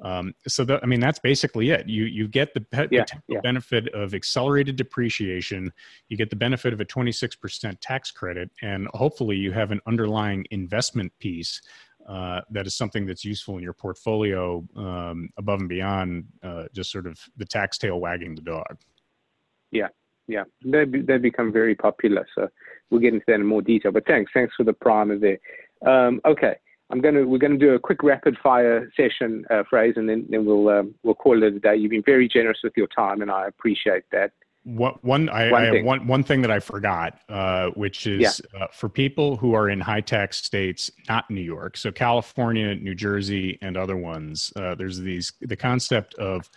Um, 0.04 0.36
so, 0.48 0.66
the, 0.66 0.80
I 0.84 0.86
mean, 0.86 1.00
that's 1.00 1.20
basically 1.20 1.70
it. 1.70 1.88
You 1.88 2.04
you 2.04 2.28
get 2.28 2.54
the 2.54 2.62
pe- 2.62 2.90
yeah, 2.92 3.06
yeah. 3.28 3.40
benefit 3.42 3.88
of 3.94 4.14
accelerated 4.14 4.76
depreciation. 4.76 5.72
You 6.10 6.18
get 6.18 6.30
the 6.30 6.36
benefit 6.36 6.74
of 6.74 6.82
a 6.82 6.86
26% 6.86 7.78
tax 7.82 8.12
credit, 8.12 8.52
and 8.62 8.88
hopefully, 8.94 9.38
you 9.38 9.54
have 9.54 9.72
an 9.72 9.80
underlying 9.88 10.46
investment 10.52 11.14
piece 11.20 11.62
uh, 12.08 12.42
that 12.52 12.68
is 12.68 12.76
something 12.76 13.06
that's 13.06 13.24
useful 13.24 13.58
in 13.58 13.64
your 13.64 13.74
portfolio 13.74 14.64
um, 14.76 15.30
above 15.38 15.62
and 15.62 15.70
beyond 15.70 16.26
uh, 16.44 16.66
just 16.74 16.92
sort 16.92 17.08
of 17.08 17.18
the 17.38 17.46
tax 17.46 17.78
tail 17.78 18.00
wagging 18.00 18.36
the 18.36 18.42
dog. 18.42 18.78
Yeah, 19.72 19.88
yeah, 20.28 20.44
they 20.66 20.86
they 20.86 21.18
become 21.18 21.52
very 21.52 21.76
popular. 21.76 22.28
So 22.36 22.48
we'll 22.90 23.02
get 23.02 23.14
into 23.14 23.26
that 23.28 23.36
in 23.36 23.46
more 23.46 23.62
detail. 23.62 23.92
But 23.92 24.06
thanks, 24.06 24.32
thanks 24.34 24.54
for 24.56 24.64
the 24.64 24.74
primer 24.74 25.18
there. 25.18 25.40
Um, 25.86 26.22
okay, 26.26 26.56
I'm 26.94 27.02
going 27.02 27.16
to 27.16 27.24
we're 27.24 27.40
going 27.40 27.58
to 27.58 27.66
do 27.66 27.74
a 27.74 27.80
quick 27.80 28.04
rapid 28.04 28.38
fire 28.38 28.88
session, 28.96 29.46
uh, 29.50 29.64
Frazer, 29.68 30.00
and 30.00 30.08
then 30.08 30.28
then 30.30 30.46
we'll 30.46 30.70
um, 30.70 30.94
we'll 31.02 31.16
call 31.16 31.42
it 31.42 31.56
a 31.56 31.60
day. 31.60 31.76
You've 31.76 31.90
been 31.90 32.04
very 32.06 32.28
generous 32.28 32.60
with 32.64 32.74
your 32.78 32.86
time, 32.86 33.24
and 33.24 33.32
I 33.32 33.48
appreciate 33.48 34.04
that. 34.12 34.32
What, 34.64 35.04
one 35.04 35.28
I, 35.28 35.50
one 35.50 35.64
I 35.64 35.76
have 35.76 35.84
one 35.84 36.06
one 36.06 36.24
thing 36.24 36.44
that 36.44 36.52
I 36.52 36.60
forgot, 36.60 37.20
uh, 37.30 37.72
which 37.72 38.06
is 38.06 38.42
yeah. 38.54 38.62
uh, 38.62 38.68
for 38.72 38.90
people 38.90 39.38
who 39.38 39.56
are 39.56 39.70
in 39.70 39.80
high 39.80 40.02
tax 40.02 40.38
states, 40.38 40.92
not 41.10 41.32
New 41.32 41.42
York, 41.42 41.78
so 41.78 41.92
California, 41.92 42.76
New 42.76 42.94
Jersey, 42.94 43.58
and 43.64 43.76
other 43.76 43.98
ones. 43.98 44.54
Uh, 44.56 44.76
there's 44.76 45.00
these 45.00 45.34
the 45.42 45.58
concept 45.58 46.14
of 46.16 46.48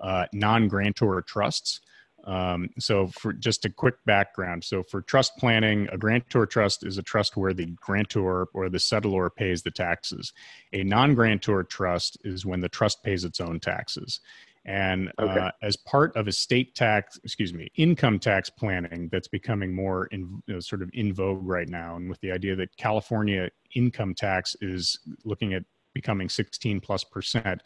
uh, 0.00 0.26
non-grantor 0.32 1.22
trusts. 1.22 1.80
Um, 2.24 2.68
so, 2.78 3.08
for 3.08 3.32
just 3.32 3.64
a 3.64 3.70
quick 3.70 3.94
background, 4.04 4.64
so 4.64 4.82
for 4.82 5.02
trust 5.02 5.36
planning, 5.38 5.88
a 5.90 5.98
grantor 5.98 6.46
trust 6.46 6.84
is 6.84 6.98
a 6.98 7.02
trust 7.02 7.36
where 7.36 7.54
the 7.54 7.66
grantor 7.80 8.48
or 8.52 8.68
the 8.68 8.78
settlor 8.78 9.34
pays 9.34 9.62
the 9.62 9.70
taxes. 9.70 10.32
A 10.72 10.82
non-grantor 10.84 11.64
trust 11.64 12.18
is 12.24 12.44
when 12.44 12.60
the 12.60 12.68
trust 12.68 13.02
pays 13.02 13.24
its 13.24 13.40
own 13.40 13.60
taxes. 13.60 14.20
And 14.66 15.10
okay. 15.18 15.40
uh, 15.40 15.50
as 15.62 15.76
part 15.76 16.14
of 16.16 16.28
estate 16.28 16.74
tax, 16.74 17.18
excuse 17.24 17.54
me, 17.54 17.70
income 17.76 18.18
tax 18.18 18.50
planning 18.50 19.08
that's 19.10 19.28
becoming 19.28 19.74
more 19.74 20.06
in, 20.06 20.42
you 20.46 20.54
know, 20.54 20.60
sort 20.60 20.82
of 20.82 20.90
in 20.92 21.14
vogue 21.14 21.40
right 21.42 21.68
now, 21.68 21.96
and 21.96 22.10
with 22.10 22.20
the 22.20 22.30
idea 22.30 22.54
that 22.56 22.76
California 22.76 23.50
income 23.74 24.14
tax 24.14 24.56
is 24.60 24.98
looking 25.24 25.54
at 25.54 25.64
becoming 26.00 26.30
16 26.30 26.80
plus 26.80 27.04
percent. 27.04 27.62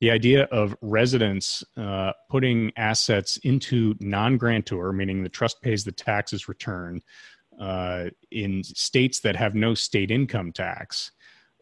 The 0.00 0.10
idea 0.10 0.44
of 0.44 0.76
residents 0.80 1.62
uh, 1.76 2.12
putting 2.28 2.72
assets 2.76 3.36
into 3.38 3.94
non 4.00 4.36
grantor, 4.36 4.92
meaning 4.92 5.22
the 5.22 5.28
trust 5.28 5.62
pays 5.62 5.84
the 5.84 5.92
taxes 5.92 6.48
return 6.48 7.00
uh, 7.60 8.06
in 8.30 8.64
states 8.64 9.20
that 9.20 9.36
have 9.36 9.54
no 9.54 9.74
state 9.74 10.10
income 10.10 10.52
tax. 10.52 11.12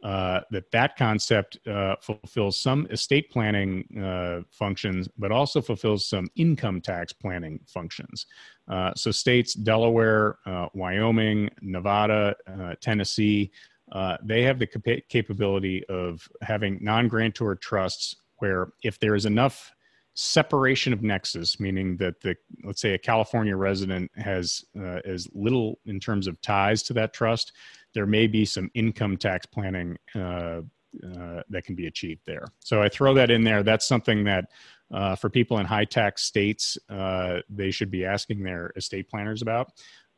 Uh, 0.03 0.43
that 0.51 0.71
that 0.71 0.97
concept 0.97 1.59
uh, 1.67 1.97
fulfills 2.03 2.61
some 2.61 2.87
estate 2.91 3.31
planning 3.31 3.83
uh, 3.99 4.43
functions, 4.51 5.09
but 5.17 5.33
also 5.33 5.63
fulfills 5.63 6.07
some 6.07 6.29
income 6.37 6.79
tax 6.79 7.11
planning 7.11 7.59
functions. 7.67 8.27
Uh, 8.69 8.93
so 8.95 9.11
states 9.11 9.55
Delaware, 9.55 10.37
uh, 10.45 10.67
Wyoming, 10.75 11.49
Nevada, 11.63 12.35
Tennessee 12.83 13.51
uh, 13.95 14.17
they 14.23 14.43
have 14.43 14.59
the 14.59 14.67
cap- 14.67 15.09
capability 15.09 15.85
of 15.87 16.29
having 16.43 16.79
non-grantor 16.83 17.55
trusts 17.55 18.17
where 18.39 18.69
if 18.83 18.99
there 18.99 19.15
is 19.15 19.25
enough 19.25 19.73
separation 20.15 20.93
of 20.93 21.03
nexus, 21.03 21.59
meaning 21.59 21.97
that 21.97 22.21
the 22.21 22.37
let's 22.65 22.81
say 22.81 22.95
a 22.95 22.99
California 22.99 23.57
resident 23.57 24.11
has 24.17 24.65
uh, 24.79 25.01
as 25.05 25.29
little 25.33 25.79
in 25.87 25.99
terms 25.99 26.27
of 26.27 26.41
ties 26.41 26.83
to 26.85 26.93
that 26.93 27.13
trust, 27.13 27.53
there 27.95 28.07
may 28.07 28.27
be 28.27 28.45
some 28.45 28.71
income 28.75 29.17
tax 29.17 29.47
planning 29.47 29.97
uh, 30.15 30.61
uh, 31.03 31.43
that 31.49 31.65
can 31.65 31.75
be 31.75 31.87
achieved 31.87 32.21
there. 32.27 32.47
So 32.61 32.83
I 32.83 32.89
throw 32.89 33.15
that 33.15 33.31
in 33.31 33.43
there. 33.43 33.63
That's 33.63 33.87
something 33.87 34.25
that 34.25 34.51
uh, 34.93 35.17
for 35.17 35.29
people 35.29 35.59
in 35.59 35.67
high 35.67 35.85
tax 35.85 36.23
states, 36.23 36.79
uh, 36.89 37.41
they 37.49 37.73
should 37.73 37.91
be 37.91 38.05
asking 38.05 38.43
their 38.43 38.73
estate 38.77 39.09
planners 39.09 39.43
about 39.43 39.73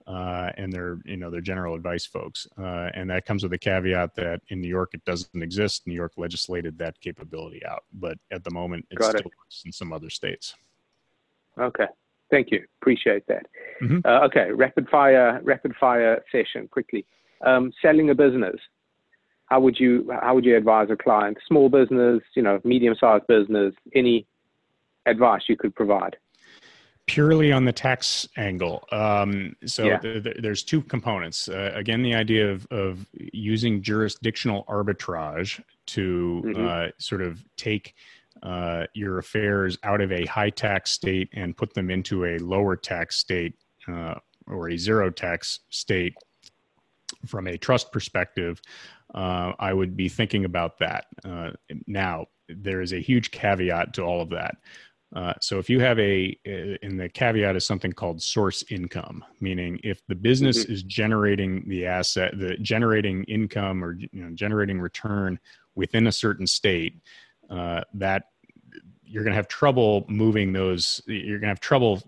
uh, 0.06 0.50
and 0.56 0.72
their 0.72 0.98
you 1.04 1.16
know 1.16 1.30
their 1.30 1.40
general 1.40 1.74
advice 1.74 2.06
folks. 2.06 2.46
Uh, 2.58 2.90
and 2.94 3.10
that 3.10 3.24
comes 3.24 3.42
with 3.42 3.52
a 3.52 3.58
caveat 3.58 4.14
that 4.14 4.40
in 4.48 4.60
New 4.60 4.68
York 4.68 4.90
it 4.94 5.04
doesn't 5.04 5.42
exist. 5.42 5.86
New 5.86 5.94
York 5.94 6.12
legislated 6.16 6.78
that 6.78 7.00
capability 7.00 7.64
out, 7.66 7.84
but 7.92 8.18
at 8.30 8.44
the 8.44 8.50
moment 8.50 8.86
it's 8.90 9.00
Got 9.00 9.18
still 9.18 9.30
it. 9.30 9.62
in 9.64 9.72
some 9.72 9.92
other 9.92 10.10
states. 10.10 10.54
Okay, 11.58 11.86
thank 12.30 12.50
you. 12.50 12.64
Appreciate 12.80 13.26
that. 13.26 13.46
Mm-hmm. 13.82 13.98
Uh, 14.04 14.26
okay, 14.26 14.50
rapid 14.52 14.88
fire 14.88 15.40
rapid 15.42 15.74
fire 15.78 16.22
session 16.30 16.68
quickly. 16.68 17.04
Um, 17.44 17.72
selling 17.82 18.10
a 18.10 18.14
business. 18.14 18.56
How 19.46 19.60
would 19.60 19.78
you 19.78 20.10
how 20.22 20.34
would 20.34 20.44
you 20.44 20.56
advise 20.56 20.88
a 20.90 20.96
client? 20.96 21.38
Small 21.46 21.68
business, 21.68 22.20
you 22.34 22.42
know, 22.42 22.60
medium 22.64 22.94
sized 22.98 23.26
business. 23.26 23.74
Any 23.94 24.26
advice 25.06 25.42
you 25.48 25.56
could 25.56 25.74
provide? 25.74 26.16
Purely 27.06 27.52
on 27.52 27.64
the 27.64 27.72
tax 27.72 28.28
angle. 28.36 28.84
Um, 28.90 29.54
so 29.64 29.84
yeah. 29.84 29.98
th- 29.98 30.24
th- 30.24 30.36
there's 30.40 30.62
two 30.62 30.82
components. 30.82 31.48
Uh, 31.48 31.72
again, 31.74 32.02
the 32.02 32.14
idea 32.14 32.50
of, 32.50 32.66
of 32.70 33.06
using 33.14 33.80
jurisdictional 33.80 34.64
arbitrage 34.68 35.62
to 35.86 36.42
mm-hmm. 36.44 36.66
uh, 36.66 36.86
sort 36.98 37.22
of 37.22 37.44
take 37.56 37.94
uh, 38.42 38.86
your 38.92 39.18
affairs 39.18 39.78
out 39.82 40.00
of 40.00 40.12
a 40.12 40.26
high 40.26 40.50
tax 40.50 40.90
state 40.92 41.28
and 41.32 41.56
put 41.56 41.74
them 41.74 41.90
into 41.90 42.24
a 42.24 42.38
lower 42.38 42.76
tax 42.76 43.16
state 43.16 43.54
uh, 43.88 44.14
or 44.46 44.68
a 44.68 44.76
zero 44.76 45.10
tax 45.10 45.60
state 45.70 46.14
from 47.24 47.46
a 47.46 47.56
trust 47.56 47.92
perspective. 47.92 48.60
Uh, 49.14 49.52
I 49.58 49.72
would 49.72 49.96
be 49.96 50.08
thinking 50.08 50.44
about 50.44 50.78
that. 50.78 51.06
Uh, 51.24 51.52
now, 51.86 52.26
there 52.48 52.80
is 52.80 52.92
a 52.92 53.00
huge 53.00 53.30
caveat 53.30 53.94
to 53.94 54.02
all 54.02 54.20
of 54.20 54.30
that. 54.30 54.56
Uh, 55.14 55.32
so 55.40 55.58
if 55.58 55.70
you 55.70 55.80
have 55.80 55.98
a, 55.98 56.36
in 56.44 56.96
the 56.96 57.08
caveat 57.08 57.56
is 57.56 57.64
something 57.64 57.92
called 57.92 58.20
source 58.20 58.64
income, 58.70 59.24
meaning 59.40 59.78
if 59.84 60.04
the 60.08 60.14
business 60.14 60.64
mm-hmm. 60.64 60.72
is 60.72 60.82
generating 60.82 61.66
the 61.68 61.86
asset, 61.86 62.36
the 62.38 62.56
generating 62.58 63.24
income 63.24 63.84
or 63.84 63.96
you 63.98 64.08
know, 64.12 64.30
generating 64.34 64.80
return 64.80 65.38
within 65.74 66.06
a 66.06 66.12
certain 66.12 66.46
state, 66.46 67.00
uh, 67.50 67.82
that 67.94 68.24
you're 69.04 69.22
going 69.22 69.32
to 69.32 69.36
have 69.36 69.48
trouble 69.48 70.04
moving 70.08 70.52
those. 70.52 71.00
You're 71.06 71.38
going 71.38 71.42
to 71.42 71.48
have 71.48 71.60
trouble 71.60 72.02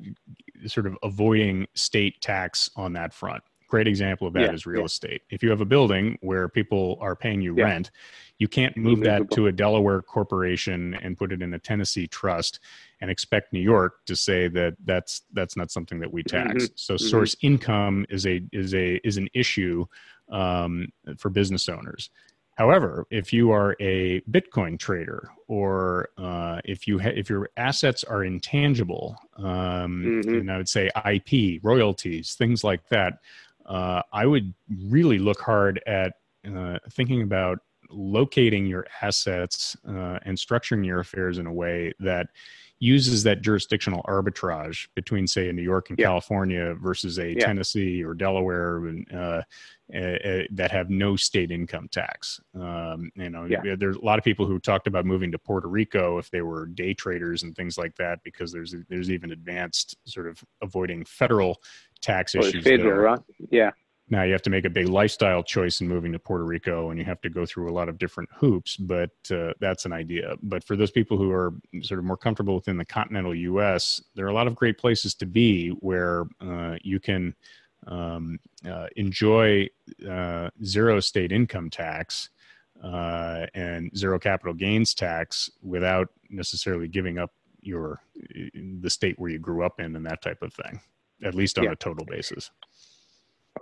sort 0.66 0.86
of 0.86 0.98
avoiding 1.02 1.66
state 1.74 2.20
tax 2.20 2.68
on 2.76 2.94
that 2.94 3.14
front. 3.14 3.42
Great 3.68 3.86
example 3.86 4.26
of 4.26 4.32
that 4.32 4.42
yeah, 4.42 4.52
is 4.52 4.66
real 4.66 4.80
yeah. 4.80 4.86
estate. 4.86 5.22
If 5.30 5.42
you 5.42 5.50
have 5.50 5.60
a 5.60 5.66
building 5.66 6.18
where 6.22 6.48
people 6.48 6.96
are 7.00 7.14
paying 7.14 7.42
you 7.42 7.54
yeah. 7.54 7.64
rent, 7.64 7.90
you 8.38 8.48
can't 8.48 8.76
move 8.76 9.00
that 9.00 9.30
to 9.32 9.48
a 9.48 9.52
Delaware 9.52 10.00
corporation 10.00 10.94
and 11.02 11.18
put 11.18 11.32
it 11.32 11.42
in 11.42 11.52
a 11.52 11.58
Tennessee 11.58 12.06
trust 12.06 12.60
and 13.00 13.10
expect 13.10 13.52
New 13.52 13.60
York 13.60 14.04
to 14.06 14.16
say 14.16 14.48
that 14.48 14.76
that's 14.84 15.22
that's 15.32 15.56
not 15.56 15.70
something 15.70 16.00
that 16.00 16.12
we 16.12 16.22
tax. 16.22 16.64
Mm-hmm. 16.64 16.72
So 16.76 16.94
mm-hmm. 16.94 17.06
source 17.06 17.36
income 17.42 18.06
is 18.08 18.26
a 18.26 18.40
is 18.52 18.74
a 18.74 19.06
is 19.06 19.18
an 19.18 19.28
issue 19.34 19.84
um, 20.30 20.88
for 21.18 21.28
business 21.28 21.68
owners. 21.68 22.10
However, 22.58 23.06
if 23.10 23.32
you 23.32 23.52
are 23.52 23.76
a 23.78 24.20
Bitcoin 24.22 24.80
trader 24.80 25.30
or 25.46 26.08
uh, 26.18 26.60
if 26.64 26.88
you 26.88 26.98
ha- 26.98 27.14
if 27.14 27.30
your 27.30 27.50
assets 27.56 28.02
are 28.02 28.24
intangible, 28.24 29.16
um, 29.36 30.22
mm-hmm. 30.24 30.34
and 30.34 30.50
I 30.50 30.56
would 30.56 30.68
say 30.68 30.90
IP, 31.08 31.60
royalties, 31.62 32.34
things 32.34 32.64
like 32.64 32.88
that, 32.88 33.20
uh, 33.68 34.02
I 34.12 34.26
would 34.26 34.52
really 34.86 35.18
look 35.18 35.40
hard 35.40 35.80
at 35.86 36.14
uh, 36.44 36.78
thinking 36.90 37.22
about 37.22 37.58
locating 37.90 38.66
your 38.66 38.86
assets 39.00 39.76
uh, 39.86 40.18
and 40.24 40.36
structuring 40.36 40.84
your 40.84 41.00
affairs 41.00 41.38
in 41.38 41.46
a 41.46 41.52
way 41.52 41.92
that 42.00 42.26
uses 42.80 43.24
that 43.24 43.42
jurisdictional 43.42 44.02
arbitrage 44.08 44.86
between, 44.94 45.26
say, 45.26 45.48
a 45.48 45.52
New 45.52 45.62
York 45.62 45.90
and 45.90 45.98
yeah. 45.98 46.06
California 46.06 46.74
versus 46.74 47.18
a 47.18 47.32
yeah. 47.32 47.44
Tennessee 47.44 48.04
or 48.04 48.14
Delaware 48.14 48.86
and, 48.86 49.12
uh, 49.12 49.42
that 49.90 50.68
have 50.70 50.88
no 50.90 51.16
state 51.16 51.50
income 51.50 51.88
tax. 51.90 52.40
Um, 52.54 53.10
you 53.16 53.30
know, 53.30 53.46
yeah. 53.46 53.74
there's 53.76 53.96
a 53.96 54.04
lot 54.04 54.18
of 54.18 54.24
people 54.24 54.46
who 54.46 54.60
talked 54.60 54.86
about 54.86 55.06
moving 55.06 55.32
to 55.32 55.38
Puerto 55.38 55.66
Rico 55.66 56.18
if 56.18 56.30
they 56.30 56.42
were 56.42 56.66
day 56.66 56.94
traders 56.94 57.42
and 57.42 57.56
things 57.56 57.78
like 57.78 57.96
that, 57.96 58.20
because 58.22 58.52
there's 58.52 58.76
there's 58.88 59.10
even 59.10 59.32
advanced 59.32 59.96
sort 60.04 60.28
of 60.28 60.44
avoiding 60.62 61.04
federal 61.04 61.60
tax 62.00 62.34
well, 62.34 62.46
issues. 62.46 62.64
Federal, 62.64 63.00
right? 63.00 63.20
Yeah. 63.50 63.70
Now 64.10 64.22
you 64.22 64.32
have 64.32 64.42
to 64.42 64.50
make 64.50 64.64
a 64.64 64.70
big 64.70 64.88
lifestyle 64.88 65.42
choice 65.42 65.82
in 65.82 65.88
moving 65.88 66.12
to 66.12 66.18
Puerto 66.18 66.44
Rico, 66.44 66.88
and 66.90 66.98
you 66.98 67.04
have 67.04 67.20
to 67.20 67.28
go 67.28 67.44
through 67.44 67.70
a 67.70 67.74
lot 67.74 67.90
of 67.90 67.98
different 67.98 68.30
hoops. 68.34 68.76
But 68.76 69.10
uh, 69.30 69.52
that's 69.60 69.84
an 69.84 69.92
idea. 69.92 70.36
But 70.42 70.64
for 70.64 70.76
those 70.76 70.90
people 70.90 71.18
who 71.18 71.30
are 71.30 71.52
sort 71.82 71.98
of 71.98 72.06
more 72.06 72.16
comfortable 72.16 72.54
within 72.54 72.78
the 72.78 72.86
continental 72.86 73.34
U.S., 73.34 74.02
there 74.14 74.24
are 74.24 74.30
a 74.30 74.34
lot 74.34 74.46
of 74.46 74.54
great 74.54 74.78
places 74.78 75.14
to 75.16 75.26
be 75.26 75.70
where 75.80 76.24
uh, 76.40 76.76
you 76.82 77.00
can 77.00 77.34
um, 77.86 78.40
uh, 78.66 78.86
enjoy 78.96 79.68
uh, 80.08 80.48
zero 80.64 81.00
state 81.00 81.30
income 81.30 81.68
tax 81.68 82.30
uh, 82.82 83.46
and 83.54 83.96
zero 83.96 84.18
capital 84.18 84.54
gains 84.54 84.94
tax 84.94 85.50
without 85.62 86.08
necessarily 86.30 86.88
giving 86.88 87.18
up 87.18 87.32
your 87.60 88.00
the 88.54 88.90
state 88.90 89.18
where 89.18 89.30
you 89.30 89.38
grew 89.38 89.64
up 89.64 89.80
in 89.80 89.96
and 89.96 90.06
that 90.06 90.22
type 90.22 90.42
of 90.42 90.52
thing, 90.54 90.80
at 91.22 91.34
least 91.34 91.58
on 91.58 91.64
yeah. 91.64 91.72
a 91.72 91.76
total 91.76 92.04
basis. 92.04 92.50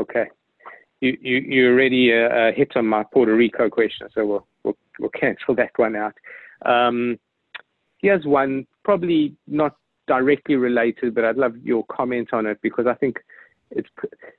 Okay, 0.00 0.26
you 1.00 1.16
you, 1.20 1.36
you 1.38 1.70
already 1.70 2.12
uh, 2.12 2.28
uh, 2.28 2.52
hit 2.52 2.76
on 2.76 2.86
my 2.86 3.04
Puerto 3.12 3.34
Rico 3.34 3.68
question, 3.68 4.08
so 4.14 4.26
we'll 4.26 4.46
we'll, 4.64 4.76
we'll 4.98 5.10
cancel 5.10 5.54
that 5.54 5.72
one 5.76 5.96
out. 5.96 6.14
Um, 6.64 7.18
here's 7.98 8.24
one, 8.24 8.66
probably 8.84 9.34
not 9.46 9.76
directly 10.06 10.56
related, 10.56 11.14
but 11.14 11.24
I'd 11.24 11.36
love 11.36 11.56
your 11.58 11.84
comment 11.90 12.32
on 12.32 12.46
it 12.46 12.58
because 12.62 12.86
I 12.86 12.94
think 12.94 13.18
it's 13.70 13.88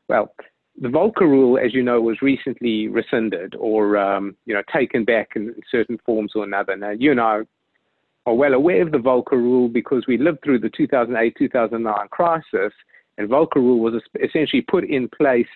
well. 0.08 0.34
The 0.80 0.89
Volcker 0.89 1.21
rule, 1.21 1.58
as 1.58 1.73
you 1.73 1.82
know, 1.82 1.99
was 1.99 2.21
recently 2.21 2.88
rescinded 2.88 3.56
or 3.56 3.97
um, 3.97 4.36
you 4.45 4.53
know 4.53 4.62
taken 4.71 5.06
back 5.06 5.30
in 5.36 5.56
certain 5.71 5.97
forms 6.06 6.34
or 6.36 6.43
another. 6.43 6.75
Now 6.75 6.91
you 6.91 7.12
and 7.12 7.19
I 7.19 7.41
are 8.27 8.34
well 8.34 8.53
aware 8.53 8.82
of 8.82 8.91
the 8.91 8.97
Volcker 8.97 9.32
rule 9.32 9.69
because 9.69 10.06
we 10.08 10.17
lived 10.17 10.39
through 10.43 10.60
the 10.60 10.69
2008-2009 10.69 12.10
crisis, 12.10 12.73
and 13.17 13.30
Volcker 13.30 13.56
rule 13.56 13.80
was 13.80 14.01
essentially 14.23 14.62
put 14.62 14.84
in 14.84 15.10
place 15.10 15.47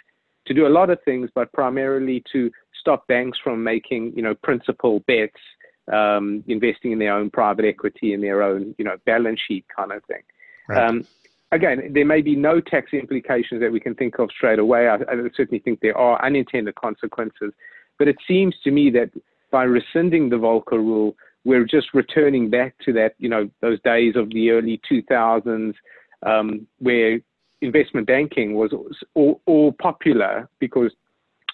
to 0.47 0.53
do 0.53 0.65
a 0.65 0.69
lot 0.69 0.89
of 0.89 0.99
things, 1.03 1.29
but 1.33 1.51
primarily 1.53 2.23
to 2.31 2.49
stop 2.79 3.05
banks 3.07 3.37
from 3.43 3.63
making 3.63 4.13
you 4.15 4.21
know 4.21 4.35
principal 4.35 5.01
bets, 5.07 5.39
um, 5.91 6.43
investing 6.47 6.91
in 6.91 6.99
their 6.99 7.13
own 7.13 7.29
private 7.29 7.65
equity 7.65 8.13
in 8.13 8.21
their 8.21 8.41
own 8.41 8.75
you 8.77 8.85
know 8.85 8.97
balance 9.05 9.39
sheet 9.47 9.65
kind 9.75 9.91
of 9.91 10.03
thing. 10.05 10.23
Right. 10.67 10.87
Um, 10.87 11.05
again, 11.51 11.91
there 11.93 12.05
may 12.05 12.21
be 12.21 12.35
no 12.35 12.59
tax 12.59 12.93
implications 12.93 13.61
that 13.61 13.71
we 13.71 13.79
can 13.79 13.95
think 13.95 14.19
of 14.19 14.29
straight 14.35 14.59
away. 14.59 14.87
I, 14.87 14.95
I, 14.95 15.15
certainly 15.35 15.59
think 15.59 15.79
there 15.81 15.97
are 15.97 16.23
unintended 16.25 16.75
consequences. 16.75 17.51
But 17.99 18.07
it 18.07 18.17
seems 18.27 18.55
to 18.63 18.71
me 18.71 18.89
that 18.91 19.11
by 19.51 19.63
rescinding 19.63 20.29
the 20.29 20.37
Volcker 20.37 20.73
rule, 20.73 21.15
we're 21.43 21.65
just 21.65 21.93
returning 21.93 22.49
back 22.49 22.75
to 22.85 22.93
that, 22.93 23.13
you 23.17 23.29
know, 23.29 23.49
those 23.61 23.81
days 23.81 24.15
of 24.15 24.29
the 24.29 24.51
early 24.51 24.79
2000s 24.89 25.73
um, 26.25 26.67
where 26.79 27.19
investment 27.61 28.07
banking 28.07 28.53
was 28.55 28.73
all, 29.13 29.41
all 29.45 29.71
popular 29.73 30.49
because 30.59 30.91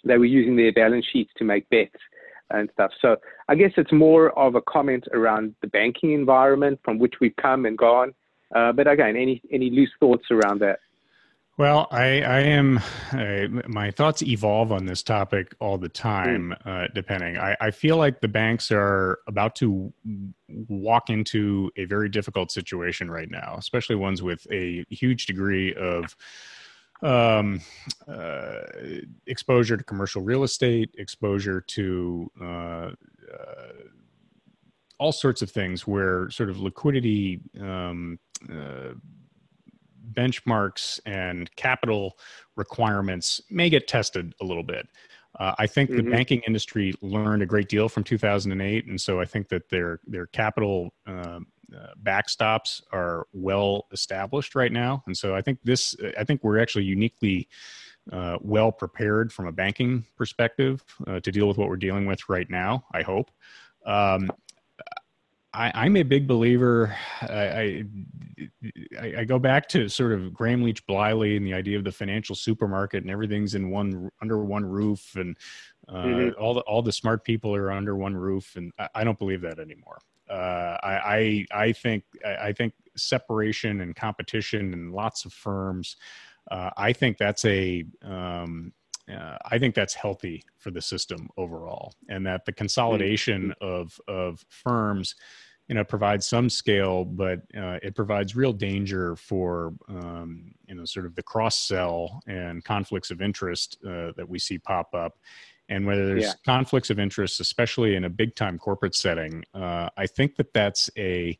they 0.03 0.17
were 0.17 0.25
using 0.25 0.55
their 0.55 0.71
balance 0.71 1.05
sheets 1.11 1.31
to 1.37 1.43
make 1.43 1.69
bets 1.69 1.95
and 2.51 2.69
stuff. 2.73 2.91
So 3.01 3.17
I 3.49 3.55
guess 3.55 3.71
it's 3.77 3.91
more 3.91 4.37
of 4.39 4.55
a 4.55 4.61
comment 4.61 5.05
around 5.13 5.55
the 5.61 5.67
banking 5.67 6.13
environment 6.13 6.79
from 6.83 6.97
which 6.97 7.15
we've 7.19 7.35
come 7.35 7.65
and 7.65 7.77
gone 7.77 8.13
uh, 8.55 8.71
but 8.71 8.87
again, 8.87 9.15
any 9.17 9.41
any 9.51 9.69
loose 9.69 9.91
thoughts 9.99 10.25
around 10.31 10.59
that? 10.61 10.79
Well, 11.57 11.87
I, 11.89 12.21
I 12.21 12.39
am. 12.41 12.79
Uh, 13.11 13.47
my 13.67 13.89
thoughts 13.89 14.21
evolve 14.21 14.71
on 14.71 14.85
this 14.85 15.01
topic 15.01 15.55
all 15.59 15.79
the 15.79 15.89
time, 15.89 16.53
mm. 16.63 16.85
uh, 16.85 16.87
depending. 16.93 17.37
I, 17.37 17.57
I 17.59 17.71
feel 17.71 17.97
like 17.97 18.21
the 18.21 18.27
banks 18.27 18.71
are 18.71 19.17
about 19.27 19.55
to 19.55 19.91
walk 20.47 21.09
into 21.09 21.71
a 21.75 21.85
very 21.85 22.09
difficult 22.09 22.51
situation 22.51 23.09
right 23.09 23.29
now, 23.31 23.55
especially 23.57 23.95
ones 23.95 24.21
with 24.21 24.45
a 24.51 24.85
huge 24.91 25.25
degree 25.25 25.73
of 25.73 26.15
um, 27.01 27.61
uh, 28.07 28.61
exposure 29.25 29.77
to 29.77 29.83
commercial 29.83 30.21
real 30.21 30.43
estate, 30.43 30.93
exposure 30.99 31.61
to 31.61 32.31
uh, 32.39 32.45
uh, 32.45 32.91
all 34.99 35.11
sorts 35.11 35.41
of 35.41 35.49
things 35.49 35.87
where 35.87 36.29
sort 36.29 36.51
of 36.51 36.59
liquidity 36.59 37.39
um, 37.59 38.19
uh, 38.51 38.93
benchmarks 40.13 40.99
and 41.05 41.53
capital 41.55 42.17
requirements 42.55 43.41
may 43.49 43.69
get 43.69 43.87
tested 43.87 44.33
a 44.41 44.45
little 44.45 44.63
bit. 44.63 44.87
Uh, 45.39 45.53
I 45.59 45.67
think 45.67 45.89
mm-hmm. 45.89 46.05
the 46.05 46.11
banking 46.11 46.41
industry 46.47 46.93
learned 47.01 47.43
a 47.43 47.45
great 47.45 47.69
deal 47.69 47.89
from 47.89 48.03
2008, 48.03 48.87
and 48.87 48.99
so 48.99 49.21
I 49.21 49.25
think 49.25 49.49
that 49.49 49.69
their 49.69 49.99
their 50.07 50.25
capital 50.27 50.93
uh, 51.05 51.39
uh, 51.75 51.87
backstops 52.01 52.81
are 52.93 53.27
well 53.33 53.87
established 53.91 54.55
right 54.55 54.71
now. 54.71 55.03
And 55.05 55.17
so 55.17 55.35
I 55.35 55.41
think 55.41 55.59
this, 55.63 55.95
I 56.17 56.23
think 56.23 56.43
we're 56.43 56.59
actually 56.59 56.85
uniquely 56.85 57.49
uh, 58.11 58.37
well 58.41 58.71
prepared 58.71 59.33
from 59.33 59.47
a 59.47 59.51
banking 59.51 60.05
perspective 60.15 60.81
uh, 61.05 61.19
to 61.19 61.31
deal 61.31 61.45
with 61.45 61.57
what 61.57 61.67
we're 61.67 61.75
dealing 61.75 62.05
with 62.05 62.29
right 62.29 62.49
now. 62.49 62.85
I 62.93 63.01
hope. 63.01 63.31
Um, 63.85 64.29
I, 65.57 65.85
am 65.85 65.97
a 65.97 66.03
big 66.03 66.27
believer. 66.27 66.95
I, 67.21 67.83
I, 68.99 69.13
I 69.19 69.23
go 69.23 69.39
back 69.39 69.67
to 69.69 69.89
sort 69.89 70.13
of 70.13 70.31
Gramm 70.33 70.61
Leach 70.61 70.85
Bliley 70.85 71.35
and 71.35 71.45
the 71.45 71.53
idea 71.53 71.77
of 71.77 71.83
the 71.83 71.91
financial 71.91 72.35
supermarket 72.35 73.03
and 73.03 73.11
everything's 73.11 73.55
in 73.55 73.71
one 73.71 74.09
under 74.21 74.43
one 74.43 74.65
roof 74.65 75.15
and 75.15 75.35
uh, 75.89 76.03
mm-hmm. 76.03 76.41
all 76.41 76.53
the 76.53 76.61
all 76.61 76.81
the 76.81 76.91
smart 76.91 77.23
people 77.23 77.55
are 77.55 77.71
under 77.71 77.95
one 77.95 78.15
roof 78.15 78.55
and 78.55 78.71
I, 78.77 78.89
I 78.95 79.03
don't 79.03 79.17
believe 79.17 79.41
that 79.41 79.59
anymore. 79.59 79.97
Uh, 80.29 80.77
I, 80.83 81.45
I 81.51 81.63
I 81.63 81.71
think 81.71 82.03
I 82.23 82.51
think 82.51 82.73
separation 82.95 83.81
and 83.81 83.95
competition 83.95 84.73
and 84.73 84.93
lots 84.93 85.25
of 85.25 85.33
firms. 85.33 85.95
Uh, 86.51 86.69
I 86.77 86.93
think 86.93 87.17
that's 87.17 87.45
a 87.45 87.83
um, 88.03 88.73
uh, 89.11 89.37
I 89.45 89.57
think 89.57 89.73
that's 89.73 89.93
healthy 89.93 90.43
for 90.57 90.69
the 90.69 90.81
system 90.81 91.29
overall, 91.37 91.93
and 92.09 92.25
that 92.27 92.45
the 92.45 92.51
consolidation 92.51 93.53
mm-hmm. 93.61 93.65
of 93.65 93.99
of 94.07 94.45
firms 94.49 95.15
you 95.67 95.75
know 95.75 95.83
provides 95.83 96.25
some 96.25 96.49
scale 96.49 97.03
but 97.03 97.39
uh, 97.57 97.79
it 97.83 97.95
provides 97.95 98.35
real 98.35 98.53
danger 98.53 99.15
for 99.15 99.73
um, 99.89 100.53
you 100.67 100.75
know 100.75 100.85
sort 100.85 101.05
of 101.05 101.15
the 101.15 101.23
cross 101.23 101.59
sell 101.59 102.21
and 102.27 102.63
conflicts 102.63 103.11
of 103.11 103.21
interest 103.21 103.77
uh, 103.85 104.11
that 104.15 104.27
we 104.27 104.39
see 104.39 104.57
pop 104.57 104.93
up 104.93 105.17
and 105.69 105.85
whether 105.85 106.07
there's 106.07 106.23
yeah. 106.23 106.33
conflicts 106.45 106.89
of 106.89 106.99
interest 106.99 107.39
especially 107.39 107.95
in 107.95 108.05
a 108.05 108.09
big 108.09 108.35
time 108.35 108.57
corporate 108.57 108.95
setting 108.95 109.43
uh, 109.53 109.89
i 109.97 110.05
think 110.07 110.35
that 110.35 110.53
that's 110.53 110.89
a 110.97 111.37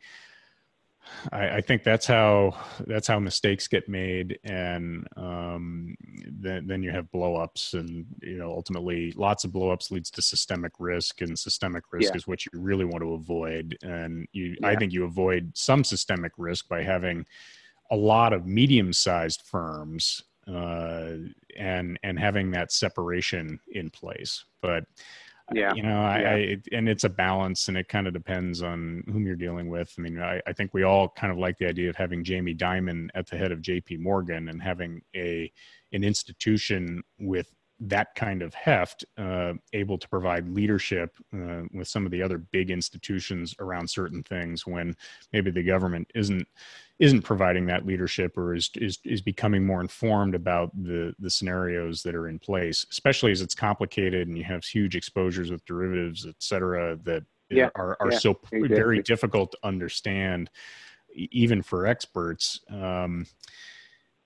I, 1.32 1.50
I, 1.58 1.62
think 1.62 1.84
that's 1.84 2.06
how 2.06 2.56
that's 2.86 3.08
how 3.08 3.20
mistakes 3.20 3.68
get 3.68 3.90
made, 3.90 4.40
and 4.44 5.08
um, 5.18 5.96
then 6.26 6.68
then 6.68 6.84
you 6.84 6.92
have 6.92 7.12
blowups, 7.12 7.74
and 7.74 8.06
you 8.22 8.38
know 8.38 8.52
ultimately 8.52 9.12
lots 9.14 9.44
of 9.44 9.52
blowups 9.52 9.92
leads 9.92 10.10
to 10.12 10.22
systemic 10.22 10.74
risk, 10.80 11.22
and 11.22 11.38
systemic 11.38 11.84
risk 11.92 12.14
yeah. 12.14 12.18
is 12.18 12.28
what 12.28 12.46
you 12.46 12.52
really 12.60 12.86
want 12.86 13.02
to 13.02 13.14
avoid. 13.14 13.78
And 13.82 14.28
you, 14.32 14.56
yeah. 14.60 14.68
I 14.68 14.76
think 14.76 14.94
you 14.94 15.06
avoid 15.06 15.52
some 15.56 15.84
systemic 15.84 16.32
risk 16.38 16.68
by 16.68 16.84
having 16.84 17.26
a 17.92 17.96
lot 17.96 18.34
of 18.34 18.46
medium-sized 18.46 19.44
firms 19.44 20.22
uh, 20.48 21.14
and 21.58 22.00
and 22.04 22.20
having 22.20 22.52
that 22.52 22.72
separation 22.72 23.60
in 23.72 23.90
place, 23.90 24.46
but 24.62 24.86
yeah 25.54 25.74
you 25.74 25.84
know 25.84 26.02
I, 26.02 26.20
yeah. 26.20 26.32
I, 26.32 26.58
and 26.74 26.90
it's 26.90 27.04
a 27.04 27.10
balance 27.10 27.68
and 27.68 27.78
it 27.78 27.88
kind 27.88 28.08
of 28.08 28.14
depends 28.14 28.62
on 28.62 29.04
whom 29.08 29.26
you're 29.26 29.36
dealing 29.36 29.70
with 29.70 29.94
i 29.98 30.02
mean 30.02 30.20
I, 30.20 30.42
I 30.46 30.54
think 30.54 30.74
we 30.74 30.84
all 30.84 31.10
kind 31.10 31.32
of 31.32 31.38
like 31.38 31.58
the 31.58 31.68
idea 31.68 31.90
of 31.90 31.96
having 31.96 32.24
jamie 32.24 32.56
dimon 32.56 33.08
at 33.16 33.28
the 33.28 33.38
head 33.38 33.52
of 33.52 33.62
jp 33.62 34.00
morgan 34.00 34.50
and 34.50 34.62
having 34.62 35.02
a 35.16 35.52
an 35.94 36.04
institution 36.04 37.02
with 37.20 37.48
that 37.80 38.16
kind 38.16 38.42
of 38.42 38.54
heft 38.54 39.06
uh, 39.18 39.54
able 39.74 39.98
to 39.98 40.10
provide 40.10 40.50
leadership 40.50 41.16
uh, 41.34 41.62
with 41.74 41.88
some 41.88 42.06
of 42.06 42.12
the 42.12 42.22
other 42.22 42.40
big 42.40 42.72
institutions 42.72 43.54
around 43.60 43.88
certain 43.88 44.24
things 44.24 44.66
when 44.66 44.96
maybe 45.32 45.52
the 45.52 45.64
government 45.64 46.10
isn't 46.16 46.48
isn't 47.00 47.22
providing 47.22 47.68
that 47.68 47.86
leadership 47.86 48.36
or 48.38 48.56
is 48.56 48.72
is 48.76 48.98
is 49.04 49.22
becoming 49.22 49.64
more 49.64 49.82
informed 49.82 50.34
about 50.34 50.72
the 50.84 51.14
the 51.20 51.30
scenarios 51.30 52.02
that 52.02 52.16
are 52.16 52.28
in 52.28 52.40
place 52.40 52.86
especially 52.90 53.32
as 53.32 53.42
it's 53.42 53.56
complicated 53.56 54.28
and 54.28 54.38
you 54.38 54.44
have 54.44 54.64
huge 54.64 54.96
exposures 54.96 55.52
with 55.52 55.64
derivatives 55.66 56.26
et 56.26 56.36
cetera 56.40 56.98
that 57.04 57.24
yeah, 57.50 57.70
are 57.76 57.96
are 58.00 58.12
yeah, 58.12 58.18
so 58.18 58.32
exactly. 58.52 58.68
very 58.68 59.02
difficult 59.04 59.52
to 59.52 59.58
understand 59.64 60.50
even 61.14 61.62
for 61.62 61.86
experts 61.86 62.60
um, 62.72 63.26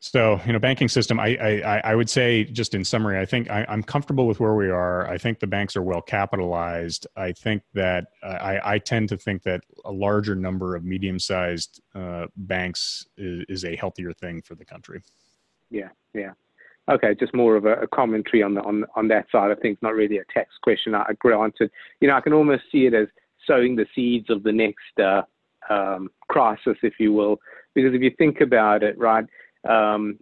so, 0.04 0.42
you 0.48 0.52
know, 0.52 0.58
banking 0.58 0.90
system, 0.90 1.20
I, 1.20 1.38
I, 1.38 1.82
I 1.84 1.96
would 1.96 2.10
say 2.10 2.46
just 2.46 2.74
in 2.74 2.84
summary, 2.84 3.20
I 3.20 3.26
think 3.26 3.52
I, 3.52 3.68
am 3.68 3.84
comfortable 3.84 4.26
with 4.26 4.40
where 4.40 4.56
we 4.56 4.68
are. 4.68 5.08
I 5.08 5.20
think 5.20 5.40
the 5.40 5.46
banks 5.46 5.76
are 5.76 5.84
well 5.84 6.02
capitalized. 6.02 7.06
I 7.16 7.34
think 7.34 7.62
that 7.76 8.08
uh, 8.24 8.30
I, 8.30 8.74
I 8.74 8.78
tend 8.80 9.10
to 9.10 9.18
think 9.18 9.44
that 9.44 9.62
a 9.86 9.92
larger 9.92 10.34
number 10.34 10.76
of 10.76 10.84
medium 10.84 11.20
sized 11.20 11.84
uh, 11.94 12.26
banks 12.36 13.06
is, 13.16 13.46
is, 13.48 13.64
a 13.64 13.76
healthier 13.76 14.12
thing 14.12 14.42
for 14.42 14.56
the 14.56 14.66
country. 14.66 15.04
Yeah, 15.70 15.90
yeah. 16.16 16.32
Okay, 16.90 17.14
just 17.14 17.36
more 17.36 17.56
of 17.56 17.66
a, 17.66 17.82
a, 17.82 17.88
commentary 17.88 18.42
on 18.42 18.56
the 18.56 18.62
on 18.64 18.86
on 18.96 19.08
that 19.10 19.28
side 19.32 19.52
of 19.52 19.60
things, 19.60 19.78
not 19.84 19.94
really 19.94 20.18
a 20.18 20.26
tax 20.34 20.50
question. 20.64 20.96
I 20.96 21.14
granted, 21.20 21.70
you 22.00 22.08
know, 22.08 22.16
I 22.16 22.22
can 22.22 22.34
almost 22.34 22.64
see 22.72 22.88
it 22.88 22.96
as 22.96 23.08
sowing 23.46 23.76
the 23.76 23.86
seeds 23.94 24.32
of 24.32 24.42
the 24.42 24.52
next 24.52 25.00
uh, 25.00 25.22
um, 25.70 26.10
crisis, 26.28 26.78
if 26.82 26.96
you 26.98 27.14
will, 27.14 27.40
because 27.76 27.94
if 27.94 28.02
you 28.02 28.12
think 28.18 28.42
about 28.42 28.82
it, 28.82 28.98
right 28.98 29.26
um, 29.68 30.20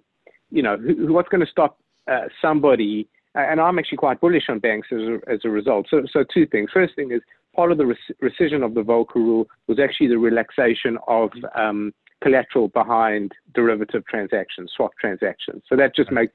you 0.52 0.64
know, 0.64 0.78
who, 0.78 1.14
what's 1.14 1.30
going 1.30 1.46
to 1.46 1.52
stop 1.52 1.80
uh, 2.10 2.28
somebody? 2.42 3.08
And 3.36 3.62
I'm 3.62 3.78
actually 3.78 3.98
quite 3.98 4.20
bullish 4.20 4.50
on 4.50 4.60
banks 4.60 4.88
as 4.92 5.02
a, 5.02 5.20
as 5.32 5.40
a 5.44 5.50
result. 5.50 5.88
So, 5.90 6.04
so 6.12 6.26
two 6.34 6.48
things. 6.48 6.72
First 6.74 6.96
thing 6.96 7.12
is 7.12 7.22
part 7.56 7.72
of 7.72 7.78
the 7.78 7.96
rescission 8.22 8.66
of 8.66 8.74
the 8.74 8.82
Volcker 8.82 9.16
rule 9.16 9.48
was 9.68 9.80
actually 9.80 10.08
the 10.08 10.18
relaxation 10.18 10.98
of 11.08 11.30
um, 11.56 11.94
collateral 12.22 12.68
behind 12.70 13.32
derivative 13.54 14.06
transactions, 14.08 14.72
swap 14.76 14.92
transactions. 15.00 15.64
So 15.70 15.76
that 15.76 15.96
just 15.96 16.12
make 16.12 16.32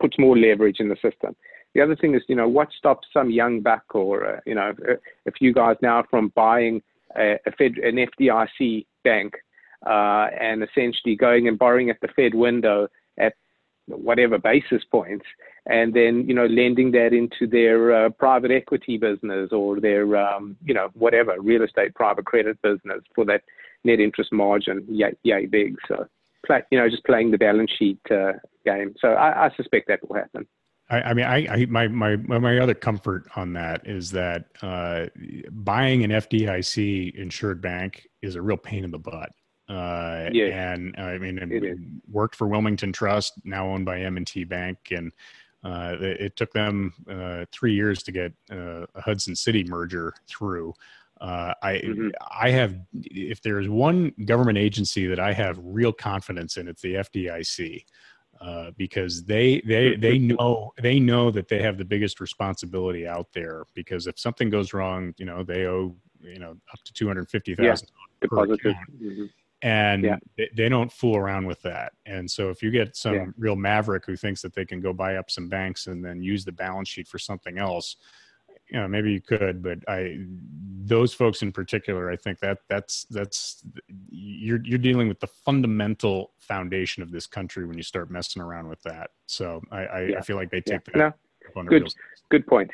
puts 0.00 0.18
more 0.18 0.36
leverage 0.36 0.80
in 0.80 0.88
the 0.88 0.96
system. 0.96 1.34
The 1.74 1.80
other 1.80 1.96
thing 1.96 2.14
is, 2.14 2.22
you 2.28 2.36
know, 2.36 2.48
what 2.48 2.68
stops 2.76 3.08
some 3.12 3.30
young 3.30 3.60
buck 3.60 3.94
or 3.94 4.36
uh, 4.36 4.40
you 4.46 4.54
know, 4.54 4.72
a, 5.26 5.32
few 5.32 5.52
guys 5.52 5.76
now 5.82 6.04
from 6.08 6.28
buying 6.36 6.82
a, 7.16 7.36
a 7.46 7.52
Fed, 7.52 7.78
an 7.78 7.96
FDIC 7.96 8.86
bank 9.02 9.34
uh, 9.86 10.28
and 10.40 10.62
essentially 10.62 11.16
going 11.16 11.48
and 11.48 11.58
borrowing 11.58 11.90
at 11.90 12.00
the 12.00 12.08
Fed 12.08 12.34
window 12.34 12.88
at 13.18 13.34
whatever 13.86 14.38
basis 14.38 14.82
points, 14.90 15.26
and 15.66 15.94
then 15.94 16.26
you 16.26 16.34
know 16.34 16.46
lending 16.46 16.90
that 16.92 17.12
into 17.12 17.46
their 17.46 18.06
uh, 18.06 18.10
private 18.10 18.50
equity 18.50 18.98
business 18.98 19.50
or 19.52 19.80
their 19.80 20.16
um, 20.16 20.56
you 20.64 20.74
know 20.74 20.88
whatever 20.94 21.34
real 21.40 21.62
estate 21.62 21.94
private 21.94 22.24
credit 22.24 22.60
business 22.62 23.02
for 23.14 23.24
that 23.24 23.42
net 23.84 24.00
interest 24.00 24.32
margin 24.32 24.84
yay, 24.88 25.14
yay 25.22 25.46
big. 25.46 25.76
So 25.88 26.06
play, 26.46 26.62
you 26.70 26.78
know 26.78 26.88
just 26.88 27.04
playing 27.04 27.30
the 27.30 27.38
balance 27.38 27.70
sheet 27.78 28.00
uh, 28.10 28.32
game. 28.64 28.94
So 29.00 29.08
I, 29.08 29.46
I, 29.46 29.50
suspect 29.56 29.88
that 29.88 30.06
will 30.08 30.16
happen. 30.16 30.46
I, 30.90 31.00
I 31.00 31.14
mean, 31.14 31.24
I, 31.26 31.46
I, 31.48 31.66
my 31.66 31.88
my 31.88 32.16
my 32.16 32.58
other 32.58 32.74
comfort 32.74 33.26
on 33.36 33.54
that 33.54 33.86
is 33.86 34.10
that 34.12 34.46
uh, 34.62 35.06
buying 35.50 36.04
an 36.04 36.10
FDIC 36.10 37.14
insured 37.14 37.60
bank 37.60 38.08
is 38.22 38.34
a 38.34 38.42
real 38.42 38.56
pain 38.56 38.84
in 38.84 38.90
the 38.90 38.98
butt. 38.98 39.30
Uh, 39.68 40.28
yeah. 40.32 40.72
And 40.72 40.94
I 40.98 41.18
mean, 41.18 41.38
it, 41.38 41.78
worked 42.10 42.36
for 42.36 42.46
Wilmington 42.46 42.92
Trust, 42.92 43.34
now 43.44 43.66
owned 43.66 43.86
by 43.86 44.00
M&T 44.00 44.44
Bank, 44.44 44.78
and 44.90 45.10
uh, 45.64 45.96
it, 46.00 46.20
it, 46.20 46.36
took 46.36 46.52
them 46.52 46.92
uh, 47.08 47.46
three 47.50 47.74
years 47.74 48.02
to 48.02 48.12
get 48.12 48.32
uh, 48.52 48.84
a 48.94 49.00
Hudson 49.00 49.34
City 49.34 49.64
merger 49.64 50.12
through. 50.28 50.74
Uh, 51.20 51.54
I 51.62 51.74
mm-hmm. 51.74 52.08
I 52.38 52.50
have 52.50 52.76
if 52.92 53.40
there's 53.40 53.68
one 53.68 54.12
government 54.26 54.58
agency 54.58 55.06
that 55.06 55.18
I 55.18 55.32
have 55.32 55.58
real 55.62 55.92
confidence 55.92 56.58
in, 56.58 56.68
it's 56.68 56.82
the 56.82 56.94
FDIC. 56.94 57.84
Uh, 58.40 58.72
because 58.76 59.24
they 59.24 59.62
they 59.64 59.94
they 59.94 60.18
know 60.18 60.72
they 60.82 60.98
know 60.98 61.30
that 61.30 61.46
they 61.46 61.62
have 61.62 61.78
the 61.78 61.84
biggest 61.84 62.20
responsibility 62.20 63.06
out 63.06 63.28
there 63.32 63.62
because 63.74 64.08
if 64.08 64.18
something 64.18 64.50
goes 64.50 64.74
wrong 64.74 65.14
you 65.18 65.24
know 65.24 65.44
they 65.44 65.66
owe 65.66 65.94
you 66.20 66.40
know 66.40 66.50
up 66.50 66.82
to 66.84 66.92
250,000 66.92 67.88
yeah. 68.20 68.28
per 68.28 68.42
account. 68.42 68.76
Mm-hmm 69.00 69.24
and 69.64 70.04
yeah. 70.04 70.16
they, 70.36 70.50
they, 70.54 70.68
don't 70.68 70.92
fool 70.92 71.16
around 71.16 71.46
with 71.46 71.60
that. 71.62 71.94
And 72.04 72.30
so 72.30 72.50
if 72.50 72.62
you 72.62 72.70
get 72.70 72.94
some 72.94 73.14
yeah. 73.14 73.26
real 73.38 73.56
maverick 73.56 74.04
who 74.04 74.14
thinks 74.14 74.42
that 74.42 74.54
they 74.54 74.66
can 74.66 74.78
go 74.78 74.92
buy 74.92 75.16
up 75.16 75.30
some 75.30 75.48
banks 75.48 75.86
and 75.86 76.04
then 76.04 76.22
use 76.22 76.44
the 76.44 76.52
balance 76.52 76.90
sheet 76.90 77.08
for 77.08 77.18
something 77.18 77.56
else, 77.56 77.96
you 78.70 78.78
know, 78.78 78.86
maybe 78.86 79.10
you 79.10 79.22
could, 79.22 79.62
but 79.62 79.78
I, 79.88 80.18
those 80.84 81.14
folks 81.14 81.40
in 81.40 81.50
particular, 81.50 82.10
I 82.10 82.16
think 82.16 82.40
that 82.40 82.58
that's, 82.68 83.06
that's, 83.06 83.64
you're, 84.10 84.62
you're 84.64 84.78
dealing 84.78 85.08
with 85.08 85.20
the 85.20 85.28
fundamental 85.28 86.32
foundation 86.38 87.02
of 87.02 87.10
this 87.10 87.26
country 87.26 87.64
when 87.64 87.78
you 87.78 87.82
start 87.82 88.10
messing 88.10 88.42
around 88.42 88.68
with 88.68 88.82
that. 88.82 89.12
So 89.24 89.62
I, 89.72 89.78
I, 89.78 90.00
yeah. 90.02 90.18
I 90.18 90.20
feel 90.20 90.36
like 90.36 90.50
they 90.50 90.60
take 90.60 90.84
that. 90.84 90.94
No. 90.94 91.12
Good, 91.66 91.88
good 92.30 92.46
point. 92.46 92.70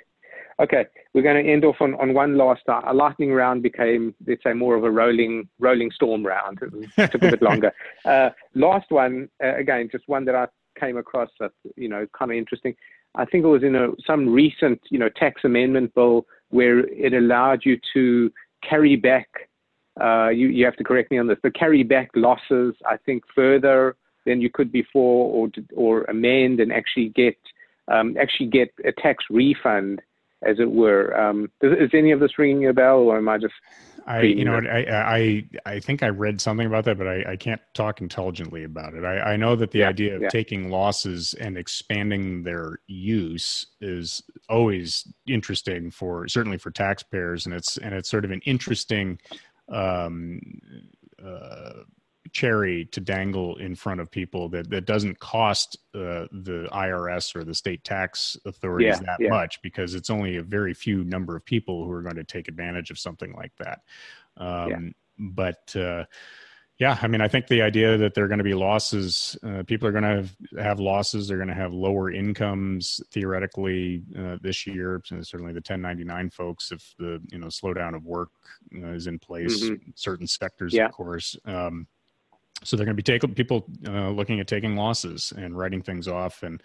Okay, 0.61 0.85
we're 1.15 1.23
going 1.23 1.43
to 1.43 1.51
end 1.51 1.65
off 1.65 1.77
on, 1.81 1.95
on 1.95 2.13
one 2.13 2.37
last. 2.37 2.63
Uh, 2.69 2.83
a 2.87 2.93
lightning 2.93 3.33
round 3.33 3.63
became, 3.63 4.15
let's 4.27 4.43
say, 4.45 4.53
more 4.53 4.77
of 4.77 4.85
a 4.85 4.91
rolling 4.91 5.49
rolling 5.59 5.91
storm 5.91 6.25
round. 6.25 6.59
It 6.99 7.11
took 7.11 7.23
a 7.23 7.31
bit 7.31 7.43
longer. 7.43 7.73
Uh, 8.05 8.31
last 8.55 8.91
one, 8.91 9.29
uh, 9.45 9.55
again, 9.57 9.89
just 9.93 10.09
one 10.09 10.25
that 10.25 10.35
I 10.35 10.47
came 10.79 10.97
across 10.97 11.29
that 11.39 11.53
you 11.77 11.89
know 11.89 12.07
kind 12.19 12.31
of 12.31 12.37
interesting. 12.37 12.75
I 13.15 13.25
think 13.25 13.45
it 13.45 13.49
was 13.49 13.63
in 13.63 13.77
a, 13.77 13.89
some 14.07 14.33
recent 14.33 14.81
you 14.91 14.99
know 14.99 15.09
tax 15.11 15.43
amendment 15.45 15.95
bill 15.95 16.27
where 16.49 16.81
it 16.81 17.13
allowed 17.13 17.61
you 17.65 17.79
to 17.95 18.33
carry 18.69 18.97
back. 18.97 19.29
Uh, 20.01 20.29
you 20.29 20.49
you 20.49 20.65
have 20.65 20.77
to 20.77 20.85
correct 20.85 21.11
me 21.11 21.19
on 21.19 21.27
this, 21.27 21.39
but 21.43 21.55
carry 21.55 21.83
back 21.83 22.11
losses. 22.15 22.75
I 22.87 22.97
think 22.97 23.25
further 23.35 23.97
than 24.25 24.41
you 24.41 24.51
could 24.51 24.73
before, 24.73 25.31
or 25.31 25.49
or 25.77 26.05
amend 26.05 26.61
and 26.61 26.73
actually 26.73 27.11
get 27.11 27.37
um, 27.89 28.17
actually 28.19 28.47
get 28.47 28.73
a 28.85 28.93
tax 28.93 29.25
refund 29.31 30.01
as 30.43 30.59
it 30.59 30.71
were. 30.71 31.19
Um, 31.19 31.51
is, 31.61 31.73
is, 31.73 31.91
any 31.93 32.13
of 32.13 32.21
this 32.21 32.39
ringing 32.39 32.69
a 32.69 32.73
bell, 32.73 32.99
or 32.99 33.19
am 33.19 33.29
I 33.29 33.39
just? 33.39 33.55
I, 34.07 34.23
you 34.23 34.45
know, 34.45 34.55
I, 34.57 34.87
I, 34.89 35.45
I 35.67 35.79
think 35.79 36.03
I 36.03 36.09
read 36.09 36.41
something 36.41 36.67
about 36.67 36.85
that, 36.87 36.97
but 36.99 37.07
I, 37.07 37.33
I 37.33 37.37
can't 37.37 37.61
talk 37.75 38.01
intelligently 38.01 38.65
about 38.65 38.95
it. 38.95 39.05
I, 39.05 39.35
I 39.35 39.37
know 39.37 39.55
that 39.57 39.71
the 39.71 39.81
yeah, 39.81 39.89
idea 39.89 40.17
of 40.17 40.23
yeah. 40.23 40.29
taking 40.31 40.71
losses 40.71 41.35
and 41.35 41.59
expanding 41.59 42.43
their 42.43 42.79
use 42.87 43.67
is 43.81 44.23
always 44.49 45.07
interesting 45.29 45.91
for 45.91 46.27
certainly 46.29 46.59
for 46.59 46.71
taxpayers, 46.71 47.47
and 47.47 47.55
it's 47.55 47.77
and 47.77 47.95
it's 47.95 48.11
sort 48.11 48.25
of 48.25 48.31
an 48.31 48.41
interesting 48.47 49.19
um, 49.69 50.41
uh, 51.25 51.85
cherry 52.33 52.87
to 52.87 53.01
dangle 53.01 53.57
in 53.57 53.75
front 53.75 54.01
of 54.01 54.11
people 54.11 54.49
that, 54.49 54.71
that 54.71 54.87
doesn't 54.87 55.19
cost 55.19 55.77
uh, 55.95 56.27
the 56.33 56.69
IRS 56.73 57.35
or 57.35 57.45
the 57.45 57.55
state 57.55 57.85
tax 57.85 58.37
authorities 58.45 58.97
yeah, 58.97 59.07
that 59.07 59.17
yeah. 59.21 59.31
much 59.31 59.61
because 59.63 59.95
it's 59.95 60.11
only 60.11 60.37
a 60.37 60.43
very 60.43 60.75
few 60.75 61.05
number 61.05 61.37
of 61.37 61.45
people 61.45 61.85
who 61.85 61.91
are 61.91 62.03
going 62.03 62.17
to 62.17 62.25
take 62.25 62.49
advantage 62.49 62.91
of 62.91 62.99
something 62.99 63.33
like 63.35 63.53
that. 63.59 63.81
Um, 64.37 64.71
yeah. 64.71 64.79
But 65.19 65.77
uh, 65.77 66.05
yeah, 66.81 66.99
I 67.03 67.09
mean, 67.09 67.21
I 67.21 67.29
think 67.29 67.47
the 67.47 67.61
idea 67.61 67.99
that 67.99 68.15
there 68.15 68.25
are 68.25 68.29
going 68.29 68.39
to 68.39 68.45
be 68.45 68.55
losses, 68.55 69.37
uh, 69.45 69.63
people 69.65 69.87
are 69.87 69.93
going 69.93 70.03
to 70.03 70.09
have, 70.09 70.37
have, 70.59 70.81
losses, 70.81 71.29
they're 71.29 71.37
going 71.37 71.49
to 71.49 71.55
have 71.55 71.75
lower 71.75 72.11
incomes 72.11 73.03
theoretically 73.13 74.03
uh, 74.19 74.39
this 74.41 74.67
year. 74.67 75.03
Certainly 75.05 75.53
the 75.53 75.59
1099 75.59 76.31
folks, 76.31 76.73
if 76.73 76.95
the 76.99 77.21
you 77.31 77.39
know 77.39 77.49
slowdown 77.49 77.95
of 77.95 78.07
work 78.07 78.31
uh, 78.75 78.93
is 78.93 79.07
in 79.07 79.19
place, 79.19 79.63
mm-hmm. 79.63 79.91
certain 79.95 80.27
sectors, 80.27 80.75
of 80.75 80.91
course. 80.93 81.37
Um, 81.45 81.87
so 82.63 82.77
they're 82.77 82.87
going 82.87 82.97
to 82.97 83.03
be 83.03 83.13
taking 83.13 83.35
people 83.35 83.67
uh, 83.87 84.11
looking 84.11 84.41
at 84.41 84.47
taking 84.47 84.77
losses 84.77 85.33
and 85.37 85.57
writing 85.57 85.83
things 85.83 86.09
off. 86.09 86.43
And 86.43 86.63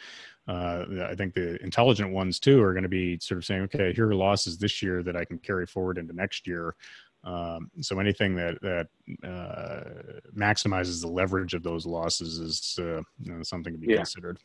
uh, 0.47 0.85
i 1.09 1.15
think 1.15 1.33
the 1.33 1.61
intelligent 1.63 2.11
ones 2.11 2.39
too 2.39 2.61
are 2.61 2.73
going 2.73 2.83
to 2.83 2.89
be 2.89 3.17
sort 3.19 3.39
of 3.39 3.45
saying 3.45 3.63
okay 3.63 3.91
here 3.93 4.07
are 4.07 4.13
losses 4.13 4.59
this 4.59 4.79
year 4.79 5.01
that 5.01 5.15
i 5.15 5.25
can 5.25 5.39
carry 5.39 5.65
forward 5.65 5.97
into 5.97 6.13
next 6.13 6.45
year. 6.47 6.75
Um, 7.23 7.71
so 7.81 7.99
anything 7.99 8.35
that 8.35 8.61
that 8.61 8.87
uh, 9.27 10.19
maximizes 10.37 11.01
the 11.01 11.07
leverage 11.07 11.55
of 11.55 11.63
those 11.63 11.85
losses 11.85 12.37
is 12.37 12.77
uh, 12.79 13.01
you 13.19 13.31
know, 13.33 13.41
something 13.41 13.73
to 13.73 13.79
be 13.79 13.87
yeah. 13.87 13.97
considered. 13.97 14.37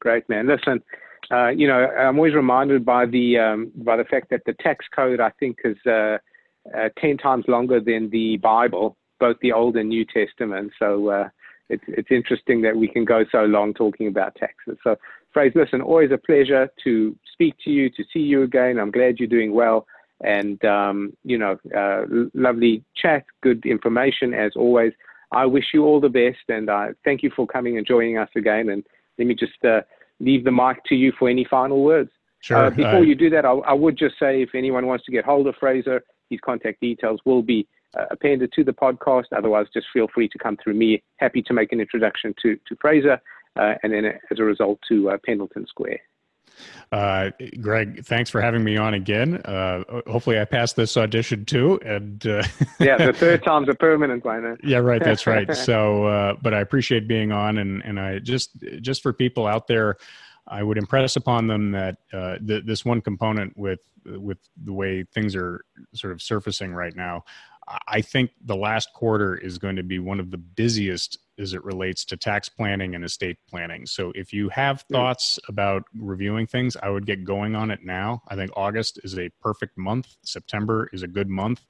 Great 0.00 0.28
man. 0.28 0.46
Listen 0.46 0.80
uh, 1.30 1.48
you 1.48 1.66
know 1.66 1.88
i'm 1.98 2.16
always 2.16 2.34
reminded 2.34 2.84
by 2.84 3.06
the 3.06 3.38
um, 3.38 3.72
by 3.76 3.96
the 3.96 4.04
fact 4.04 4.30
that 4.30 4.42
the 4.46 4.54
tax 4.60 4.84
code 4.94 5.20
i 5.20 5.30
think 5.40 5.58
is 5.64 5.76
uh, 5.86 6.18
10 6.98 7.18
times 7.18 7.44
longer 7.48 7.80
than 7.80 8.10
the 8.10 8.36
bible 8.38 8.96
both 9.24 9.38
the 9.40 9.52
Old 9.52 9.74
and 9.76 9.88
New 9.88 10.04
Testament. 10.04 10.72
So 10.78 11.08
uh, 11.08 11.28
it's 11.70 11.84
it's 11.88 12.10
interesting 12.10 12.60
that 12.62 12.76
we 12.76 12.88
can 12.88 13.04
go 13.06 13.24
so 13.32 13.44
long 13.44 13.72
talking 13.72 14.06
about 14.06 14.34
taxes. 14.34 14.76
So, 14.84 14.96
Frazer, 15.32 15.60
listen, 15.60 15.80
always 15.80 16.10
a 16.10 16.18
pleasure 16.18 16.68
to 16.84 17.16
speak 17.32 17.54
to 17.64 17.70
you, 17.70 17.88
to 17.90 18.04
see 18.12 18.20
you 18.20 18.42
again. 18.42 18.78
I'm 18.78 18.90
glad 18.90 19.18
you're 19.18 19.36
doing 19.38 19.54
well, 19.54 19.86
and 20.20 20.62
um, 20.64 21.16
you 21.24 21.38
know, 21.38 21.58
uh, 21.74 22.02
lovely 22.34 22.84
chat, 22.94 23.24
good 23.42 23.64
information 23.64 24.34
as 24.34 24.52
always. 24.56 24.92
I 25.32 25.46
wish 25.46 25.68
you 25.72 25.84
all 25.84 26.00
the 26.00 26.16
best, 26.22 26.44
and 26.48 26.70
I 26.70 26.90
thank 27.02 27.22
you 27.22 27.30
for 27.34 27.46
coming 27.46 27.78
and 27.78 27.86
joining 27.86 28.18
us 28.18 28.28
again. 28.36 28.68
And 28.68 28.84
let 29.18 29.26
me 29.26 29.34
just 29.34 29.64
uh, 29.64 29.80
leave 30.20 30.44
the 30.44 30.52
mic 30.52 30.84
to 30.90 30.94
you 30.94 31.12
for 31.18 31.30
any 31.30 31.44
final 31.44 31.82
words. 31.82 32.10
Sure. 32.40 32.66
Uh, 32.66 32.70
before 32.70 33.04
you 33.04 33.14
do 33.14 33.30
that, 33.30 33.46
I, 33.46 33.52
I, 33.52 33.72
would 33.72 33.96
just 33.96 34.18
say 34.18 34.42
if 34.42 34.54
anyone 34.54 34.86
wants 34.86 35.06
to 35.06 35.12
get 35.12 35.24
hold 35.24 35.46
of 35.46 35.54
Frazer, 35.58 36.04
his 36.28 36.40
contact 36.40 36.78
details 36.82 37.20
will 37.24 37.42
be 37.42 37.66
appended 38.10 38.52
to 38.52 38.64
the 38.64 38.72
podcast. 38.72 39.24
Otherwise, 39.36 39.66
just 39.72 39.86
feel 39.92 40.08
free 40.12 40.28
to 40.28 40.38
come 40.38 40.56
through 40.62 40.74
me. 40.74 41.02
Happy 41.16 41.42
to 41.42 41.52
make 41.52 41.72
an 41.72 41.80
introduction 41.80 42.34
to, 42.42 42.56
to 42.66 42.76
Frazer 42.80 43.20
uh, 43.56 43.74
and 43.82 43.92
then 43.92 44.04
as 44.30 44.38
a 44.38 44.42
result 44.42 44.80
to 44.88 45.10
uh, 45.10 45.18
Pendleton 45.24 45.66
Square. 45.66 46.00
Uh, 46.92 47.30
Greg, 47.60 48.04
thanks 48.04 48.30
for 48.30 48.40
having 48.40 48.62
me 48.62 48.76
on 48.76 48.94
again. 48.94 49.36
Uh, 49.38 49.82
hopefully, 50.06 50.38
I 50.38 50.44
passed 50.44 50.76
this 50.76 50.96
audition 50.96 51.44
too. 51.44 51.80
And 51.84 52.24
uh, 52.26 52.44
yeah, 52.78 52.96
the 53.06 53.12
third 53.16 53.42
time's 53.42 53.68
a 53.68 53.74
permanent 53.74 54.24
one. 54.24 54.56
yeah, 54.62 54.78
right. 54.78 55.02
That's 55.02 55.26
right. 55.26 55.48
So, 55.56 56.04
uh, 56.04 56.34
but 56.42 56.54
I 56.54 56.60
appreciate 56.60 57.08
being 57.08 57.32
on, 57.32 57.58
and 57.58 57.82
and 57.84 57.98
I 57.98 58.20
just 58.20 58.50
just 58.80 59.02
for 59.02 59.12
people 59.12 59.46
out 59.46 59.66
there, 59.66 59.96
I 60.46 60.62
would 60.62 60.78
impress 60.78 61.16
upon 61.16 61.48
them 61.48 61.72
that 61.72 61.96
uh, 62.12 62.36
th- 62.46 62.64
this 62.64 62.84
one 62.84 63.00
component 63.00 63.56
with 63.56 63.80
with 64.04 64.38
the 64.62 64.72
way 64.72 65.04
things 65.04 65.34
are 65.34 65.64
sort 65.94 66.12
of 66.12 66.22
surfacing 66.22 66.72
right 66.72 66.94
now. 66.94 67.24
I 67.88 68.00
think 68.00 68.30
the 68.44 68.56
last 68.56 68.92
quarter 68.94 69.36
is 69.36 69.58
going 69.58 69.76
to 69.76 69.82
be 69.82 69.98
one 69.98 70.20
of 70.20 70.30
the 70.30 70.36
busiest 70.38 71.18
as 71.38 71.54
it 71.54 71.64
relates 71.64 72.04
to 72.04 72.16
tax 72.16 72.48
planning 72.48 72.94
and 72.94 73.04
estate 73.04 73.38
planning. 73.48 73.86
So 73.86 74.12
if 74.14 74.32
you 74.32 74.48
have 74.50 74.84
thoughts 74.92 75.38
about 75.48 75.84
reviewing 75.94 76.46
things, 76.46 76.76
I 76.80 76.90
would 76.90 77.06
get 77.06 77.24
going 77.24 77.56
on 77.56 77.70
it 77.70 77.80
now. 77.82 78.22
I 78.28 78.36
think 78.36 78.52
August 78.56 79.00
is 79.02 79.18
a 79.18 79.30
perfect 79.40 79.76
month. 79.76 80.14
September 80.22 80.88
is 80.92 81.02
a 81.02 81.08
good 81.08 81.28
month. 81.28 81.64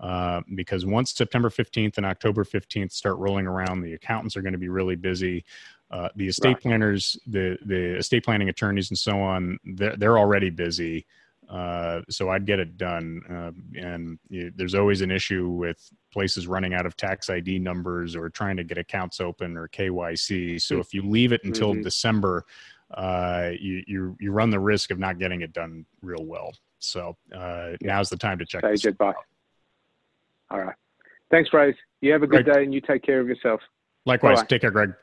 Uh, 0.00 0.42
because 0.54 0.86
once 0.86 1.12
September 1.12 1.48
15th 1.48 1.96
and 1.96 2.06
October 2.06 2.44
15th 2.44 2.92
start 2.92 3.16
rolling 3.18 3.48
around, 3.48 3.80
the 3.80 3.94
accountants 3.94 4.36
are 4.36 4.42
going 4.42 4.52
to 4.52 4.58
be 4.58 4.68
really 4.68 4.94
busy. 4.94 5.44
Uh, 5.90 6.08
the 6.14 6.28
estate 6.28 6.48
right. 6.48 6.60
planners, 6.60 7.18
the 7.26 7.58
the 7.64 7.96
estate 7.96 8.24
planning 8.24 8.48
attorneys, 8.48 8.90
and 8.90 8.98
so 8.98 9.20
on, 9.20 9.58
they're, 9.64 9.96
they're 9.96 10.18
already 10.18 10.50
busy. 10.50 11.04
Uh, 11.48 12.02
so 12.10 12.28
I'd 12.28 12.44
get 12.44 12.58
it 12.58 12.76
done. 12.76 13.22
Uh, 13.28 13.80
and 13.80 14.18
you, 14.28 14.52
there's 14.54 14.74
always 14.74 15.00
an 15.00 15.10
issue 15.10 15.48
with 15.48 15.90
places 16.12 16.46
running 16.46 16.74
out 16.74 16.84
of 16.84 16.96
tax 16.96 17.30
ID 17.30 17.58
numbers 17.58 18.14
or 18.14 18.28
trying 18.28 18.56
to 18.58 18.64
get 18.64 18.76
accounts 18.76 19.20
open 19.20 19.56
or 19.56 19.68
KYC. 19.68 20.60
So 20.60 20.74
mm-hmm. 20.74 20.80
if 20.80 20.92
you 20.92 21.02
leave 21.02 21.32
it 21.32 21.42
until 21.44 21.72
mm-hmm. 21.72 21.82
December, 21.82 22.44
uh, 22.92 23.50
you, 23.58 23.82
you, 23.86 24.16
you 24.20 24.32
run 24.32 24.50
the 24.50 24.60
risk 24.60 24.90
of 24.90 24.98
not 24.98 25.18
getting 25.18 25.40
it 25.40 25.52
done 25.52 25.86
real 26.02 26.24
well. 26.24 26.52
So 26.80 27.16
uh, 27.34 27.70
now's 27.80 28.10
the 28.10 28.16
time 28.16 28.38
to 28.38 28.44
check. 28.44 28.60
Stage 28.60 28.86
it 28.86 28.98
by. 28.98 29.12
All 30.50 30.60
right. 30.60 30.76
Thanks, 31.30 31.52
Ray. 31.52 31.74
You 32.00 32.12
have 32.12 32.22
a 32.22 32.26
good 32.26 32.44
Greg. 32.44 32.56
day 32.56 32.64
and 32.64 32.72
you 32.72 32.80
take 32.80 33.02
care 33.02 33.20
of 33.20 33.28
yourself. 33.28 33.60
Likewise. 34.06 34.36
Bye-bye. 34.36 34.46
Take 34.46 34.60
care, 34.62 34.70
Greg. 34.70 34.94